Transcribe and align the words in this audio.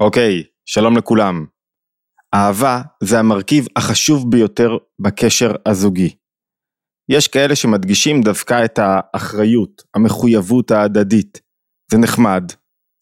אוקיי, 0.00 0.42
שלום 0.66 0.96
לכולם. 0.96 1.44
אהבה 2.34 2.82
זה 3.02 3.18
המרכיב 3.18 3.66
החשוב 3.76 4.30
ביותר 4.30 4.76
בקשר 4.98 5.52
הזוגי. 5.66 6.16
יש 7.08 7.28
כאלה 7.28 7.56
שמדגישים 7.56 8.22
דווקא 8.22 8.64
את 8.64 8.78
האחריות, 8.82 9.82
המחויבות 9.94 10.70
ההדדית. 10.70 11.40
זה 11.90 11.98
נחמד, 11.98 12.52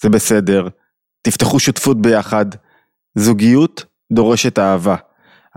זה 0.03 0.08
בסדר, 0.08 0.69
תפתחו 1.22 1.61
שותפות 1.61 2.03
ביחד. 2.03 2.46
זוגיות 3.19 3.85
דורשת 4.12 4.58
אהבה. 4.58 4.96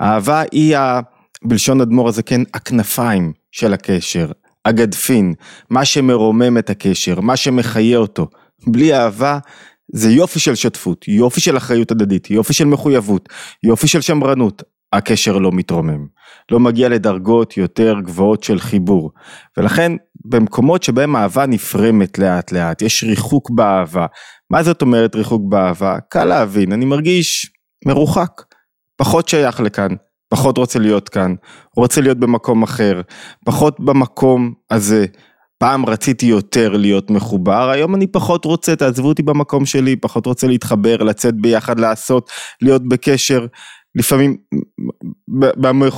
אהבה 0.02 0.44
היא, 0.52 0.78
ה... 0.78 1.00
בלשון 1.44 1.82
אדמו"ר 1.82 2.08
הזקן, 2.08 2.44
הכנפיים 2.54 3.34
של 3.52 3.73
הקשר, 3.73 4.32
הגדפין, 4.66 5.34
מה 5.70 5.86
שמרומם 5.86 6.58
את 6.58 6.70
הקשר, 6.70 7.21
מה 7.21 7.36
שמחיה 7.36 7.98
אותו. 7.98 8.28
בלי 8.68 8.94
אהבה 8.94 9.39
זה 9.94 10.12
יופי 10.12 10.39
של 10.39 10.55
שותפות, 10.55 11.08
יופי 11.08 11.42
של 11.42 11.58
אחריות 11.58 11.91
הדדית, 11.91 12.32
יופי 12.32 12.54
של 12.54 12.66
מחויבות, 12.66 13.30
יופי 13.63 13.88
של 13.88 14.02
שמרנות. 14.02 14.64
הקשר 14.94 15.38
לא 15.38 15.52
מתרומם, 15.52 16.08
לא 16.52 16.59
מגיע 16.59 16.90
לדרגות 16.90 17.58
יותר 17.58 17.95
גבוהות 18.04 18.44
של 18.44 18.59
חיבור. 18.59 19.12
ולכן 19.58 19.91
במקומות 20.26 20.84
שבהם 20.84 21.16
אהבה 21.16 21.45
נפרמת 21.45 22.17
לאט 22.17 22.52
לאט, 22.52 22.81
יש 22.81 23.04
ריחוק 23.04 23.50
באהבה. 23.50 24.05
מה 24.50 24.64
זאת 24.64 24.81
אומרת 24.81 25.16
ריחוק 25.16 25.41
באהבה? 25.50 25.98
קל 26.09 26.26
להבין, 26.26 26.72
אני 26.72 26.86
מרגיש 26.86 27.52
מרוחק, 27.86 28.42
פחות 28.98 29.28
שייך 29.28 29.59
לכאן, 29.59 29.95
פחות 30.30 30.58
רוצה 30.58 30.80
להיות 30.80 31.09
כאן, 31.09 31.36
רוצה 31.78 32.02
להיות 32.02 32.17
במקום 32.17 32.64
אחר, 32.64 33.02
פחות 33.45 33.80
במקום 33.80 34.53
הזה. 34.72 35.05
פעם 35.62 35.86
רציתי 35.86 36.26
יותר 36.26 36.78
להיות 36.78 37.12
מחובר, 37.12 37.70
היום 37.70 37.96
אני 37.96 38.08
פחות 38.08 38.46
רוצה, 38.46 38.76
תעזבו 38.76 39.08
אותי 39.08 39.24
במקום 39.24 39.66
שלי, 39.66 39.96
פחות 39.96 40.26
רוצה 40.26 40.48
להתחבר, 40.48 40.98
לצאת 40.98 41.36
ביחד, 41.36 41.80
לעשות, 41.80 42.30
להיות 42.62 42.88
בקשר. 42.88 43.46
לפעמים 43.96 44.38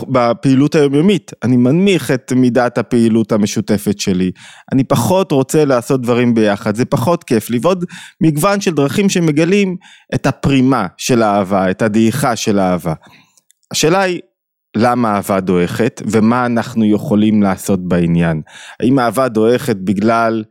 בפעילות 0.08 0.76
היומיומית, 0.76 1.32
אני 1.44 1.58
מנמיך 1.58 2.12
את 2.12 2.34
מידת 2.36 2.78
הפעילות 2.78 3.32
המשותפת 3.32 4.00
שלי, 4.00 4.32
אני 4.72 4.84
פחות 4.84 5.32
רוצה 5.32 5.66
לעשות 5.66 6.02
דברים 6.02 6.34
ביחד, 6.34 6.76
זה 6.76 6.86
פחות 6.86 7.24
כיף 7.24 7.50
לי, 7.50 7.60
ועוד 7.62 7.86
מגוון 8.22 8.62
של 8.62 8.74
דרכים 8.74 9.10
שמגלים 9.10 9.76
את 10.16 10.26
הפרימה 10.26 10.88
של 10.98 11.22
האהבה, 11.22 11.72
את 11.72 11.82
הדעיכה 11.82 12.36
של 12.36 12.60
האהבה. 12.60 12.94
השאלה 13.72 14.02
היא, 14.02 14.20
למה 14.78 15.16
אהבה 15.16 15.40
דועכת 15.40 16.02
ומה 16.06 16.46
אנחנו 16.46 16.86
יכולים 16.86 17.44
לעשות 17.44 17.88
בעניין. 17.88 18.42
האם 18.80 19.00
אהבה 19.00 19.28
דועכת 19.28 19.76
בגלל 19.76 20.44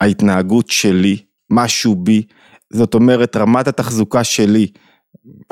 ההתנהגות 0.00 0.68
שלי, 0.68 1.16
משהו 1.50 1.96
בי, 1.96 2.22
זאת 2.72 2.94
אומרת 2.94 3.36
רמת 3.36 3.68
התחזוקה 3.68 4.24
שלי 4.24 4.66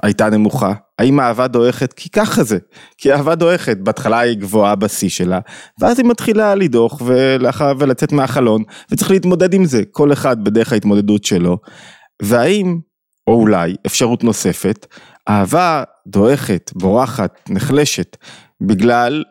הייתה 0.02 0.30
נמוכה. 0.30 0.72
האם 0.98 1.20
האהבה 1.20 1.46
דועכת? 1.46 1.92
כי 1.92 2.08
ככה 2.08 2.42
זה, 2.42 2.58
כי 2.98 3.12
אהבה 3.12 3.34
דועכת, 3.34 3.76
בהתחלה 3.76 4.18
היא 4.18 4.38
גבוהה 4.38 4.74
בשיא 4.74 5.08
שלה, 5.08 5.40
ואז 5.80 5.98
היא 5.98 6.06
מתחילה 6.06 6.54
לדוח 6.54 7.02
ולאחר, 7.04 7.72
ולצאת 7.78 8.12
מהחלון, 8.12 8.62
וצריך 8.90 9.10
להתמודד 9.10 9.54
עם 9.54 9.64
זה, 9.64 9.82
כל 9.90 10.12
אחד 10.12 10.44
בדרך 10.44 10.72
ההתמודדות 10.72 11.24
שלו. 11.24 11.58
והאם, 12.22 12.78
או 13.26 13.34
אולי, 13.34 13.76
אפשרות 13.86 14.24
נוספת, 14.24 14.86
אהבה 15.28 15.82
דועכת, 16.06 16.70
בורחת, 16.74 17.50
נחלשת, 17.50 18.16
בגלל 18.60 19.24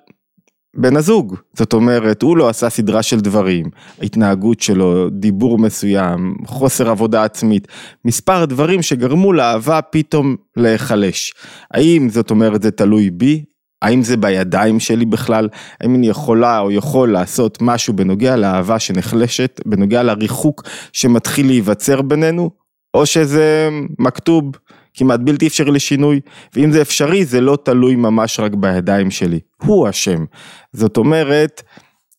בן 0.76 0.95
הזוג. 0.98 1.36
זאת 1.58 1.73
אומרת, 1.73 2.22
הוא 2.22 2.38
לא 2.38 2.50
עשה 2.50 2.70
סדרה 2.70 3.03
של 3.03 3.20
דברים, 3.20 3.66
ההתנהגות 4.02 4.59
שלו, 4.59 5.09
דיבור 5.09 5.58
מסוים, 5.58 6.36
חוסר 6.45 6.90
עבודה 6.90 7.23
עצמית, 7.23 7.68
מספר 8.06 8.45
דברים 8.45 8.81
שגרמו 8.81 9.34
לאהבה 9.34 9.81
פתאום 9.81 10.36
להיחלש. 10.58 11.34
האם 11.72 12.09
זאת 12.09 12.31
אומרת 12.31 12.62
זה 12.62 12.72
תלוי 12.72 13.09
בי? 13.09 13.44
האם 13.81 14.03
זה 14.03 14.18
בידיים 14.18 14.80
שלי 14.80 15.06
בכלל? 15.06 15.50
האם 15.81 15.95
אני 15.95 16.08
יכולה 16.08 16.59
או 16.59 16.72
יכול 16.72 17.12
לעשות 17.12 17.57
משהו 17.62 17.94
בנוגע 17.94 18.36
לאהבה 18.36 18.80
שנחלשת, 18.80 19.62
בנוגע 19.66 20.03
לריחוק 20.03 20.63
שמתחיל 20.94 21.47
להיווצר 21.47 22.02
בינינו? 22.02 22.50
או 22.94 23.06
שזה 23.06 23.69
מכתוב 24.00 24.52
כמעט 24.97 25.19
בלתי 25.19 25.47
אפשרי 25.47 25.72
לשינוי, 25.72 26.19
ואם 26.56 26.72
זה 26.72 26.81
אפשרי 26.81 27.25
זה 27.25 27.41
לא 27.41 27.58
תלוי 27.63 27.96
ממש 27.96 28.40
רק 28.40 28.53
בידיים 28.53 29.12
שלי, 29.12 29.40
הוא 29.63 29.90
אשם. 29.90 30.25
זאת 30.74 30.97
אומרת, 30.97 31.62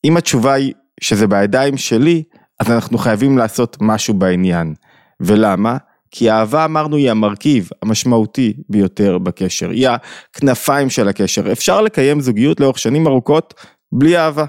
אם 0.04 0.16
התשובה 0.16 0.52
היא 0.52 0.72
שזה 1.00 1.26
בידיים 1.26 1.76
שלי, 1.76 2.22
אז 2.60 2.70
אנחנו 2.70 2.98
חייבים 2.98 3.38
לעשות 3.38 3.76
משהו 3.80 4.14
בעניין. 4.14 4.74
ולמה? 5.20 5.76
כי 6.10 6.30
האהבה 6.30 6.64
אמרנו 6.64 6.96
היא 6.96 7.10
המרכיב 7.10 7.68
המשמעותי 7.82 8.52
ביותר 8.68 9.18
בקשר, 9.18 9.70
היא 9.70 9.88
הכנפיים 9.88 10.90
של 10.90 11.08
הקשר. 11.08 11.52
אפשר 11.52 11.80
לקיים 11.80 12.20
זוגיות 12.20 12.60
לאורך 12.60 12.78
שנים 12.78 13.06
ארוכות 13.06 13.54
בלי 13.92 14.18
אהבה. 14.18 14.44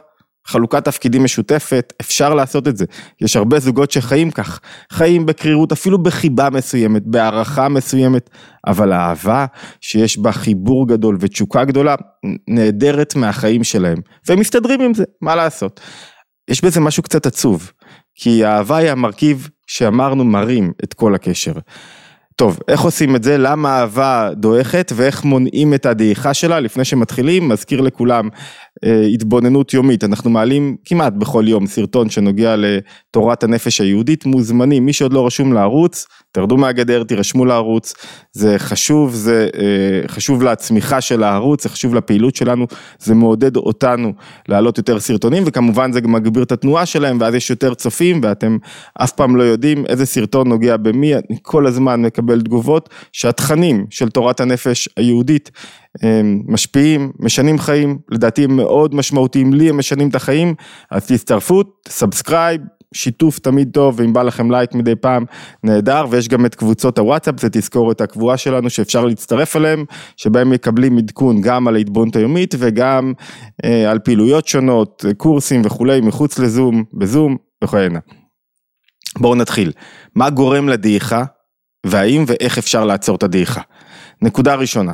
חלוקת 0.49 0.85
תפקידים 0.85 1.23
משותפת, 1.23 1.93
אפשר 2.01 2.33
לעשות 2.33 2.67
את 2.67 2.77
זה. 2.77 2.85
יש 3.21 3.35
הרבה 3.35 3.59
זוגות 3.59 3.91
שחיים 3.91 4.31
כך, 4.31 4.59
חיים 4.91 5.25
בקרירות, 5.25 5.71
אפילו 5.71 6.03
בחיבה 6.03 6.49
מסוימת, 6.49 7.05
בהערכה 7.05 7.69
מסוימת, 7.69 8.29
אבל 8.67 8.91
האהבה 8.91 9.45
שיש 9.81 10.17
בה 10.17 10.31
חיבור 10.31 10.87
גדול 10.87 11.17
ותשוקה 11.19 11.63
גדולה, 11.63 11.95
נעדרת 12.47 13.15
מהחיים 13.15 13.63
שלהם, 13.63 13.97
והם 14.27 14.39
מסתדרים 14.39 14.81
עם 14.81 14.93
זה, 14.93 15.03
מה 15.21 15.35
לעשות. 15.35 15.79
יש 16.49 16.63
בזה 16.63 16.79
משהו 16.79 17.03
קצת 17.03 17.25
עצוב, 17.25 17.71
כי 18.15 18.45
האהבה 18.45 18.77
היא 18.77 18.89
המרכיב 18.89 19.49
שאמרנו 19.67 20.25
מרים 20.25 20.71
את 20.83 20.93
כל 20.93 21.15
הקשר. 21.15 21.53
טוב, 22.39 22.59
איך 22.67 22.81
עושים 22.81 23.15
את 23.15 23.23
זה? 23.23 23.37
למה 23.37 23.79
אהבה 23.79 24.29
דועכת 24.33 24.91
ואיך 24.95 25.23
מונעים 25.23 25.73
את 25.73 25.85
הדעיכה 25.85 26.33
שלה? 26.33 26.59
לפני 26.59 26.85
שמתחילים, 26.85 27.49
מזכיר 27.49 27.81
לכולם 27.81 28.29
התבוננות 29.13 29.73
יומית, 29.73 30.03
אנחנו 30.03 30.29
מעלים 30.29 30.75
כמעט 30.85 31.13
בכל 31.13 31.43
יום 31.47 31.67
סרטון 31.67 32.09
שנוגע 32.09 32.55
לתורת 32.57 33.43
הנפש 33.43 33.81
היהודית, 33.81 34.25
מוזמנים, 34.25 34.85
מי 34.85 34.93
שעוד 34.93 35.13
לא 35.13 35.25
רשום 35.25 35.53
לערוץ, 35.53 36.07
תרדו 36.31 36.57
מהגדר, 36.57 37.03
תירשמו 37.03 37.45
לערוץ, 37.45 37.93
זה 38.31 38.59
חשוב, 38.59 39.13
זה 39.13 39.49
אה, 39.57 40.07
חשוב 40.07 40.43
לצמיחה 40.43 41.01
של 41.01 41.23
הערוץ, 41.23 41.63
זה 41.63 41.69
חשוב 41.69 41.95
לפעילות 41.95 42.35
שלנו, 42.35 42.67
זה 42.99 43.15
מעודד 43.15 43.55
אותנו 43.55 44.13
להעלות 44.47 44.77
יותר 44.77 44.99
סרטונים, 44.99 45.43
וכמובן 45.45 45.91
זה 45.91 46.01
מגביר 46.01 46.43
את 46.43 46.51
התנועה 46.51 46.85
שלהם, 46.85 47.17
ואז 47.21 47.35
יש 47.35 47.49
יותר 47.49 47.73
צופים, 47.73 48.19
ואתם 48.23 48.57
אף 49.03 49.11
פעם 49.11 49.35
לא 49.35 49.43
יודעים 49.43 49.85
איזה 49.85 50.05
סרטון 50.05 50.49
נוגע 50.49 50.77
במי, 50.77 51.15
אני 51.15 51.37
כל 51.41 51.67
הזמן 51.67 52.01
מקבל 52.01 52.41
תגובות 52.41 52.89
שהתכנים 53.11 53.85
של 53.89 54.09
תורת 54.09 54.39
הנפש 54.39 54.89
היהודית 54.97 55.51
משפיעים, 56.47 57.11
משנים 57.19 57.59
חיים, 57.59 57.99
לדעתי 58.11 58.43
הם 58.43 58.55
מאוד 58.55 58.95
משמעותיים 58.95 59.53
לי, 59.53 59.69
הם 59.69 59.77
משנים 59.77 60.09
את 60.09 60.15
החיים, 60.15 60.55
אז 60.91 61.07
תצטרפו, 61.07 61.63
subscribe, 61.87 62.61
שיתוף 62.93 63.39
תמיד 63.39 63.69
טוב, 63.73 63.99
ואם 63.99 64.13
בא 64.13 64.23
לכם 64.23 64.51
לייק 64.51 64.73
מדי 64.73 64.95
פעם, 64.95 65.25
נהדר, 65.63 66.05
ויש 66.09 66.27
גם 66.27 66.45
את 66.45 66.55
קבוצות 66.55 66.99
הוואטסאפ, 66.99 67.39
זה 67.39 67.49
תזכורת 67.49 68.01
הקבועה 68.01 68.37
שלנו 68.37 68.69
שאפשר 68.69 69.05
להצטרף 69.05 69.55
אליהם, 69.55 69.85
שבהם 70.17 70.49
מקבלים 70.49 70.97
עדכון 70.97 71.41
גם 71.41 71.67
על 71.67 71.75
ההתבוננות 71.75 72.15
היומית 72.15 72.55
וגם 72.57 73.13
אה, 73.65 73.91
על 73.91 73.99
פעילויות 73.99 74.47
שונות, 74.47 75.05
קורסים 75.17 75.61
וכולי, 75.65 76.01
מחוץ 76.01 76.39
לזום, 76.39 76.83
בזום 76.93 77.37
וכהנה. 77.63 77.99
בואו 79.17 79.35
נתחיל. 79.35 79.71
מה 80.15 80.29
גורם 80.29 80.69
לדעיכה, 80.69 81.23
והאם 81.85 82.23
ואיך 82.27 82.57
אפשר 82.57 82.85
לעצור 82.85 83.15
את 83.15 83.23
הדעיכה? 83.23 83.61
נקודה 84.21 84.55
ראשונה. 84.55 84.91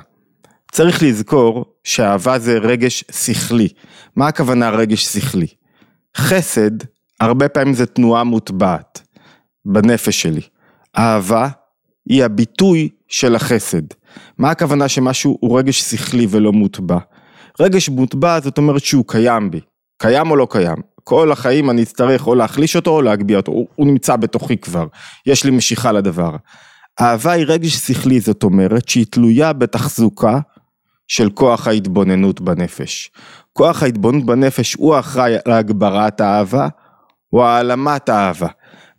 צריך 0.76 1.04
לזכור 1.04 1.66
שאהבה 1.84 2.40
זה 2.40 2.58
רגש 2.58 3.04
שכלי. 3.12 3.68
מה 4.16 4.28
הכוונה 4.28 4.70
רגש 4.70 5.06
שכלי? 5.06 5.48
חסד, 6.18 6.72
הרבה 7.20 7.50
פעמים 7.50 7.74
זה 7.74 7.86
תנועה 7.86 8.24
מוטבעת 8.24 9.02
בנפש 9.66 10.22
שלי. 10.22 10.42
אהבה 10.98 11.50
היא 12.10 12.24
הביטוי 12.24 12.90
של 13.08 13.36
החסד. 13.36 13.82
מה 14.38 14.52
הכוונה 14.52 14.88
שמשהו 14.88 15.38
הוא 15.42 15.60
רגש 15.60 15.82
שכלי 15.82 16.28
ולא 16.30 16.52
מוטבע? 16.52 16.98
רגש 17.60 17.90
מוטבע 17.90 18.40
זאת 18.40 18.58
אומרת 18.58 18.86
שהוא 18.86 19.06
קיים 19.08 19.52
בי. 19.52 19.60
קיים 19.98 20.32
או 20.32 20.36
לא 20.36 20.48
קיים? 20.50 20.78
כל 21.04 21.32
החיים 21.32 21.70
אני 21.70 21.84
אצטרך 21.84 22.28
או 22.28 22.36
להחליש 22.36 22.76
אותו 22.76 22.92
או 22.92 23.02
להגביה 23.02 23.38
אותו, 23.38 23.52
הוא, 23.52 23.68
הוא 23.76 23.88
נמצא 23.88 24.16
בתוכי 24.16 24.58
כבר, 24.58 24.88
יש 25.26 25.44
לי 25.44 25.52
משיכה 25.52 25.92
לדבר. 25.92 26.36
אהבה 27.02 27.32
היא 27.32 27.46
רגש 27.48 27.76
שכלי, 27.76 28.20
זאת 28.20 28.44
אומרת 28.44 28.90
שהיא 28.90 29.06
תלויה 29.10 29.54
בתחזוקה 29.54 30.40
של 31.08 31.30
כוח 31.30 31.68
ההתבוננות 31.68 32.42
בנפש. 32.42 33.12
כוח 33.54 33.84
ההתבוננות 33.84 34.26
בנפש 34.26 34.74
הוא 34.74 35.00
אחראי 35.00 35.36
להגברת 35.48 36.22
האהבה 36.22 36.68
או 37.34 37.46
העלמת 37.46 38.10
האהבה. 38.10 38.48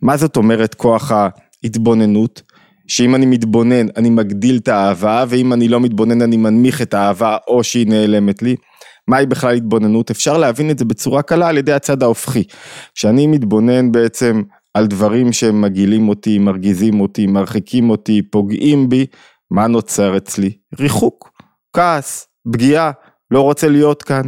מה 0.01 0.17
זאת 0.17 0.37
אומרת 0.37 0.75
כוח 0.75 1.11
ההתבוננות? 1.11 2.41
שאם 2.87 3.15
אני 3.15 3.25
מתבונן 3.25 3.87
אני 3.97 4.09
מגדיל 4.09 4.57
את 4.57 4.67
האהבה 4.67 5.25
ואם 5.27 5.53
אני 5.53 5.67
לא 5.67 5.79
מתבונן 5.79 6.21
אני 6.21 6.37
מנמיך 6.37 6.81
את 6.81 6.93
האהבה 6.93 7.37
או 7.47 7.63
שהיא 7.63 7.87
נעלמת 7.87 8.41
לי. 8.43 8.55
מהי 9.07 9.25
בכלל 9.25 9.55
התבוננות? 9.55 10.11
אפשר 10.11 10.37
להבין 10.37 10.71
את 10.71 10.79
זה 10.79 10.85
בצורה 10.85 11.21
קלה 11.21 11.47
על 11.47 11.57
ידי 11.57 11.73
הצד 11.73 12.03
ההופכי. 12.03 12.43
כשאני 12.95 13.27
מתבונן 13.27 13.91
בעצם 13.91 14.41
על 14.73 14.87
דברים 14.87 15.33
שמגעילים 15.33 16.09
אותי, 16.09 16.39
מרגיזים 16.39 17.01
אותי, 17.01 17.27
מרחיקים 17.27 17.89
אותי, 17.89 18.21
פוגעים 18.21 18.89
בי, 18.89 19.05
מה 19.51 19.67
נוצר 19.67 20.17
אצלי? 20.17 20.51
ריחוק, 20.79 21.31
כעס, 21.77 22.27
פגיעה, 22.51 22.91
לא 23.31 23.41
רוצה 23.41 23.67
להיות 23.67 24.03
כאן. 24.03 24.21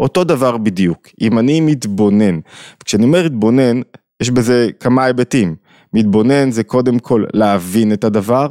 אותו 0.00 0.24
דבר 0.24 0.56
בדיוק, 0.56 1.08
אם 1.20 1.38
אני 1.38 1.60
מתבונן, 1.60 2.40
כשאני 2.84 3.04
אומר 3.04 3.24
מתבונן, 3.24 3.80
יש 4.22 4.30
בזה 4.30 4.68
כמה 4.80 5.04
היבטים. 5.04 5.56
מתבונן 5.94 6.50
זה 6.50 6.64
קודם 6.64 6.98
כל 6.98 7.24
להבין 7.32 7.92
את 7.92 8.04
הדבר, 8.04 8.46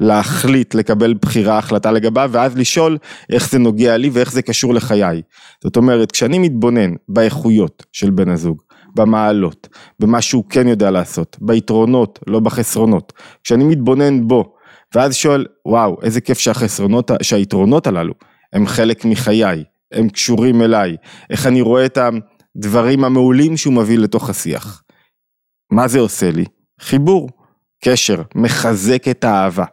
להחליט, 0.00 0.74
לקבל 0.74 1.14
בחירה, 1.22 1.58
החלטה 1.58 1.92
לגביו, 1.92 2.30
ואז 2.32 2.56
לשאול 2.56 2.98
איך 3.30 3.50
זה 3.50 3.58
נוגע 3.58 3.96
לי 3.96 4.10
ואיך 4.12 4.32
זה 4.32 4.42
קשור 4.42 4.74
לחיי. 4.74 5.22
זאת 5.64 5.76
אומרת, 5.76 6.12
כשאני 6.12 6.38
מתבונן 6.38 6.94
באיכויות 7.08 7.86
של 7.92 8.10
בן 8.10 8.28
הזוג, 8.28 8.62
במעלות, 8.96 9.68
במה 10.00 10.20
שהוא 10.20 10.44
כן 10.48 10.68
יודע 10.68 10.90
לעשות, 10.90 11.36
ביתרונות, 11.40 12.18
לא 12.26 12.40
בחסרונות, 12.40 13.12
כשאני 13.44 13.64
מתבונן 13.64 14.28
בו, 14.28 14.55
ואז 14.94 15.14
שואל, 15.14 15.46
וואו, 15.66 15.96
איזה 16.02 16.20
כיף 16.20 16.38
שהחסרונות, 16.38 17.10
שהיתרונות 17.22 17.86
הללו 17.86 18.14
הם 18.52 18.66
חלק 18.66 19.04
מחיי, 19.04 19.64
הם 19.92 20.08
קשורים 20.08 20.62
אליי, 20.62 20.96
איך 21.30 21.46
אני 21.46 21.60
רואה 21.60 21.86
את 21.86 21.98
הדברים 22.56 23.04
המעולים 23.04 23.56
שהוא 23.56 23.74
מביא 23.74 23.98
לתוך 23.98 24.30
השיח. 24.30 24.82
מה 25.70 25.88
זה 25.88 25.98
עושה 25.98 26.30
לי? 26.30 26.44
חיבור, 26.80 27.30
קשר, 27.84 28.22
מחזק 28.34 29.08
את 29.08 29.24
האהבה. 29.24 29.64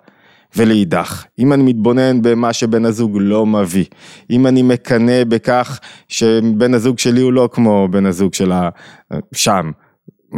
ולאידך, 0.55 1.25
אם 1.39 1.53
אני 1.53 1.63
מתבונן 1.63 2.21
במה 2.21 2.53
שבן 2.53 2.85
הזוג 2.85 3.17
לא 3.21 3.45
מביא, 3.45 3.85
אם 4.29 4.47
אני 4.47 4.61
מקנא 4.61 5.23
בכך 5.23 5.79
שבן 6.07 6.73
הזוג 6.73 6.99
שלי 6.99 7.21
הוא 7.21 7.33
לא 7.33 7.49
כמו 7.51 7.87
בן 7.91 8.05
הזוג 8.05 8.33
של 8.33 8.51
שם, 9.33 9.71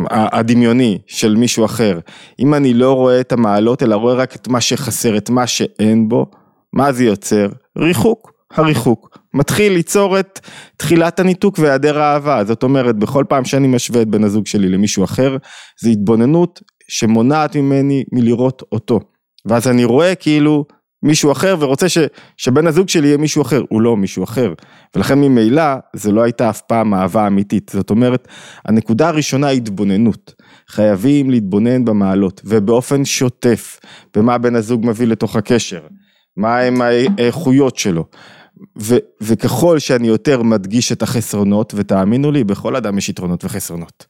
הדמיוני 0.10 0.98
של 1.08 1.36
מישהו 1.36 1.66
אחר, 1.66 2.00
אם 2.40 2.54
אני 2.54 2.74
לא 2.74 2.94
רואה 2.94 3.20
את 3.20 3.32
המעלות 3.32 3.84
אלא 3.84 3.96
רואה 3.96 4.14
רק 4.14 4.36
את 4.36 4.48
מה 4.48 4.62
שחסר, 4.62 5.18
את 5.18 5.30
מה 5.30 5.48
שאין 5.48 6.10
בו, 6.10 6.26
מה 6.74 6.92
זה 6.92 7.06
יוצר? 7.06 7.48
ריחוק, 7.78 8.32
הריחוק. 8.54 9.18
מתחיל 9.34 9.74
ליצור 9.74 10.20
את 10.20 10.40
תחילת 10.78 11.20
הניתוק 11.20 11.60
והיעדר 11.60 12.00
האהבה, 12.00 12.44
זאת 12.44 12.64
אומרת 12.64 12.96
בכל 12.96 13.24
פעם 13.30 13.46
שאני 13.46 13.68
משווה 13.68 14.02
את 14.02 14.08
בן 14.08 14.24
הזוג 14.24 14.48
שלי 14.48 14.70
למישהו 14.70 15.04
אחר, 15.04 15.38
זה 15.82 15.90
התבוננות 15.90 16.62
שמונעת 16.88 17.56
ממני 17.56 18.04
מלראות 18.12 18.64
אותו. 18.72 19.00
ואז 19.46 19.68
אני 19.68 19.86
רואה 19.86 20.16
כאילו 20.16 20.66
מישהו 21.04 21.32
אחר 21.32 21.56
ורוצה 21.60 21.90
ש, 21.90 21.98
שבן 22.38 22.68
הזוג 22.68 22.90
שלי 22.90 23.08
יהיה 23.08 23.18
מישהו 23.18 23.42
אחר, 23.42 23.62
הוא 23.70 23.82
לא 23.82 23.98
מישהו 23.98 24.24
אחר. 24.24 24.54
ולכן 24.96 25.20
ממילא 25.20 25.64
זה 25.94 26.12
לא 26.12 26.22
הייתה 26.22 26.50
אף 26.50 26.62
פעם 26.62 26.94
אהבה 26.94 27.28
אמיתית. 27.28 27.72
זאת 27.74 27.90
אומרת, 27.90 28.28
הנקודה 28.66 29.08
הראשונה 29.08 29.48
היא 29.48 29.58
התבוננות. 29.58 30.34
חייבים 30.70 31.30
להתבונן 31.30 31.86
במעלות 31.86 32.42
ובאופן 32.46 33.06
שוטף 33.06 33.80
במה 34.16 34.38
בן 34.38 34.56
הזוג 34.56 34.86
מביא 34.86 35.08
לתוך 35.08 35.36
הקשר, 35.36 35.82
מה 36.38 36.60
הם 36.60 36.82
האיכויות 36.82 37.78
שלו. 37.78 38.06
ו, 38.80 38.96
וככל 39.22 39.80
שאני 39.80 40.08
יותר 40.08 40.44
מדגיש 40.44 40.92
את 40.92 41.02
החסרונות, 41.02 41.74
ותאמינו 41.78 42.32
לי, 42.32 42.44
בכל 42.44 42.76
אדם 42.76 42.98
יש 42.98 43.10
יתרונות 43.10 43.46
וחסרונות. 43.46 44.06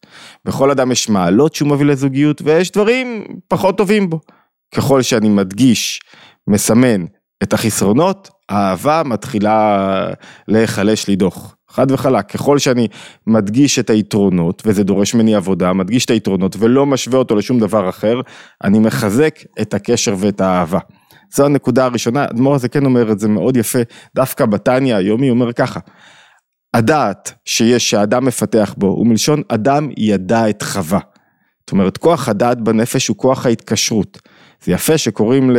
בכל 0.45 0.71
אדם 0.71 0.91
יש 0.91 1.09
מעלות 1.09 1.55
שהוא 1.55 1.69
מביא 1.69 1.85
לזוגיות, 1.85 2.41
ויש 2.45 2.71
דברים 2.71 3.23
פחות 3.47 3.77
טובים 3.77 4.09
בו. 4.09 4.19
ככל 4.75 5.01
שאני 5.01 5.29
מדגיש, 5.29 5.99
מסמן 6.47 7.05
את 7.43 7.53
החסרונות, 7.53 8.29
האהבה 8.49 9.01
מתחילה 9.05 10.07
להיחלש 10.47 11.07
לי 11.07 11.15
דוח. 11.15 11.55
חד 11.69 11.91
וחלק, 11.91 12.31
ככל 12.31 12.59
שאני 12.59 12.87
מדגיש 13.27 13.79
את 13.79 13.89
היתרונות, 13.89 14.61
וזה 14.65 14.83
דורש 14.83 15.13
ממני 15.13 15.35
עבודה, 15.35 15.73
מדגיש 15.73 16.05
את 16.05 16.09
היתרונות 16.09 16.55
ולא 16.59 16.85
משווה 16.85 17.19
אותו 17.19 17.35
לשום 17.35 17.59
דבר 17.59 17.89
אחר, 17.89 18.21
אני 18.63 18.79
מחזק 18.79 19.39
את 19.61 19.73
הקשר 19.73 20.15
ואת 20.17 20.41
האהבה. 20.41 20.79
זו 21.35 21.45
הנקודה 21.45 21.85
הראשונה, 21.85 22.25
אדמו"ר 22.25 22.55
הזה 22.55 22.69
כן 22.69 22.85
אומר 22.85 23.11
את 23.11 23.19
זה 23.19 23.27
מאוד 23.27 23.57
יפה, 23.57 23.79
דווקא 24.15 24.45
בתניא 24.45 24.95
היומי 24.95 25.29
אומר 25.29 25.53
ככה, 25.53 25.79
הדעת 26.73 27.33
שיש, 27.45 27.89
שהאדם 27.89 28.25
מפתח 28.25 28.75
בו, 28.77 28.87
הוא 28.87 29.07
מלשון 29.07 29.41
אדם 29.47 29.89
ידע 29.97 30.49
את 30.49 30.61
חווה. 30.61 30.99
זאת 31.59 31.71
אומרת, 31.71 31.97
כוח 31.97 32.29
הדעת 32.29 32.61
בנפש 32.61 33.07
הוא 33.07 33.17
כוח 33.17 33.45
ההתקשרות. 33.45 34.21
זה 34.63 34.71
יפה 34.71 34.97
שקוראים 34.97 35.51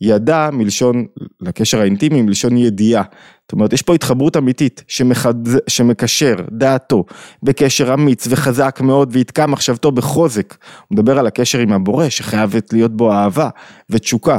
לידע 0.00 0.48
מלשון, 0.52 1.06
לקשר 1.40 1.80
האינטימי 1.80 2.22
מלשון 2.22 2.56
ידיעה. 2.56 3.02
זאת 3.42 3.52
אומרת, 3.52 3.72
יש 3.72 3.82
פה 3.82 3.94
התחברות 3.94 4.36
אמיתית 4.36 4.84
שמחד... 4.88 5.34
שמקשר 5.68 6.34
דעתו 6.50 7.04
בקשר 7.42 7.94
אמיץ 7.94 8.26
וחזק 8.30 8.80
מאוד 8.80 9.08
ויתקע 9.12 9.46
מחשבתו 9.46 9.92
בחוזק. 9.92 10.56
הוא 10.88 10.96
מדבר 10.96 11.18
על 11.18 11.26
הקשר 11.26 11.58
עם 11.58 11.72
הבורא 11.72 12.08
שחייבת 12.08 12.72
להיות 12.72 12.96
בו 12.96 13.12
אהבה 13.12 13.48
ותשוקה. 13.90 14.38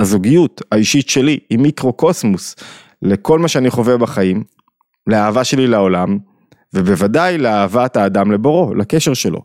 הזוגיות 0.00 0.62
האישית 0.72 1.08
שלי 1.08 1.38
היא 1.50 1.58
מיקרוקוסמוס 1.58 2.56
לכל 3.02 3.38
מה 3.38 3.48
שאני 3.48 3.70
חווה 3.70 3.96
בחיים, 3.96 4.44
לאהבה 5.06 5.44
שלי 5.44 5.66
לעולם, 5.66 6.18
ובוודאי 6.74 7.38
לאהבת 7.38 7.96
האדם 7.96 8.32
לבורו, 8.32 8.74
לקשר 8.74 9.14
שלו. 9.14 9.42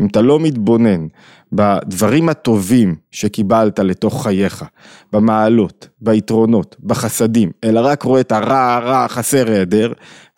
אם 0.00 0.06
אתה 0.06 0.22
לא 0.22 0.40
מתבונן 0.40 1.06
בדברים 1.52 2.28
הטובים 2.28 2.94
שקיבלת 3.10 3.78
לתוך 3.78 4.22
חייך, 4.22 4.64
במעלות, 5.12 5.88
ביתרונות, 6.00 6.76
בחסדים, 6.80 7.50
אלא 7.64 7.80
רק 7.84 8.02
רואה 8.02 8.20
את 8.20 8.32
הרע, 8.32 8.74
הרע, 8.74 9.08
חסר, 9.08 9.50
היעדר, 9.50 9.92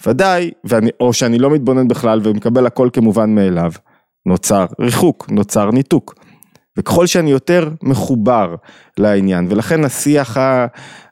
ודאי, 0.07 0.51
ואני, 0.65 0.91
או 1.01 1.13
שאני 1.13 1.39
לא 1.39 1.51
מתבונן 1.51 1.89
בכלל 1.89 2.21
ומקבל 2.25 2.67
הכל 2.67 2.89
כמובן 2.93 3.35
מאליו, 3.35 3.73
נוצר 4.27 4.67
ריחוק, 4.81 5.27
נוצר 5.31 5.71
ניתוק. 5.71 6.15
וככל 6.79 7.07
שאני 7.07 7.31
יותר 7.31 7.69
מחובר 7.83 8.55
לעניין, 8.99 9.47
ולכן 9.51 9.85
השיח 9.85 10.37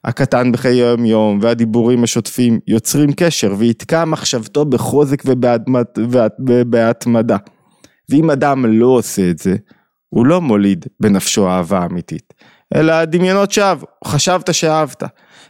הקטן 0.05 0.53
בחיי 0.53 0.83
היום 0.83 1.05
יום 1.05 1.39
והדיבורים 1.43 2.05
השוטפים 2.05 2.59
יוצרים 2.67 3.13
קשר 3.17 3.55
ויתקע 3.59 4.05
מחשבתו 4.05 4.65
בחוזק 4.65 5.23
ובהתמדה. 6.39 7.37
ואם 8.11 8.31
אדם 8.31 8.67
לא 8.67 8.87
עושה 8.87 9.31
את 9.31 9.38
זה, 9.38 9.56
הוא 10.08 10.26
לא 10.26 10.41
מוליד 10.41 10.87
בנפשו 11.00 11.49
אהבה 11.49 11.85
אמיתית, 11.85 12.35
אלא 12.75 13.05
דמיונות 13.05 13.53
שווא, 13.53 13.87
חשבת 14.06 14.55
שאהבת. 14.55 15.03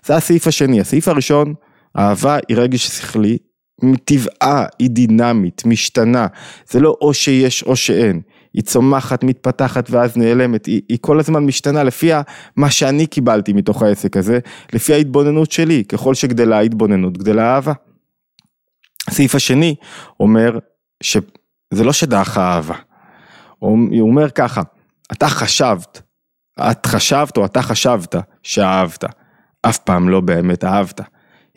זה 0.06 0.17
הסעיף 0.17 0.47
השני. 0.47 0.81
הסעיף 0.81 1.08
הראשון, 1.08 1.55
אהבה 1.99 2.38
היא 2.49 2.56
רגש 2.56 2.87
שכלי, 2.87 3.38
מטבעה 3.82 4.64
היא 4.79 4.91
דינמית, 4.91 5.62
משתנה, 5.67 6.26
זה 6.70 6.81
לא 6.81 6.97
או 7.00 7.14
שיש 7.14 7.62
או 7.62 7.76
שאין, 7.76 8.20
היא 8.55 8.62
צומחת, 8.62 9.25
מתפתחת 9.25 9.91
ואז 9.91 10.17
נעלמת, 10.17 10.67
היא, 10.67 10.82
היא 10.88 10.99
כל 11.00 11.20
הזמן 11.20 11.44
משתנה 11.44 11.82
לפי 11.82 12.11
מה 12.56 12.70
שאני 12.70 13.06
קיבלתי 13.06 13.52
מתוך 13.52 13.82
העסק 13.82 14.17
הזה, 14.17 14.38
לפי 14.73 14.95
ההתבוננות 14.95 15.52
שלי, 15.52 15.85
ככל 15.85 16.14
שגדלה 16.14 16.59
ההתבוננות 16.59 17.19
גדלה 17.19 17.54
אהבה. 17.54 17.73
הסעיף 19.09 19.35
השני 19.35 19.75
אומר 20.21 20.59
שזה 21.75 21.85
לא 21.85 21.92
שדעך 21.92 22.38
אהבה, 22.38 22.75
הוא 23.58 24.11
אומר 24.11 24.30
ככה, 24.30 24.62
אתה 25.12 25.28
חשבת, 25.28 26.02
את 26.61 26.87
חשבת 26.87 27.37
או 27.37 27.44
אתה 27.44 27.62
חשבת 27.62 28.14
שאהבת, 28.42 29.04
אף 29.62 29.78
פעם 29.78 30.08
לא 30.08 30.20
באמת 30.20 30.64
אהבת. 30.64 31.00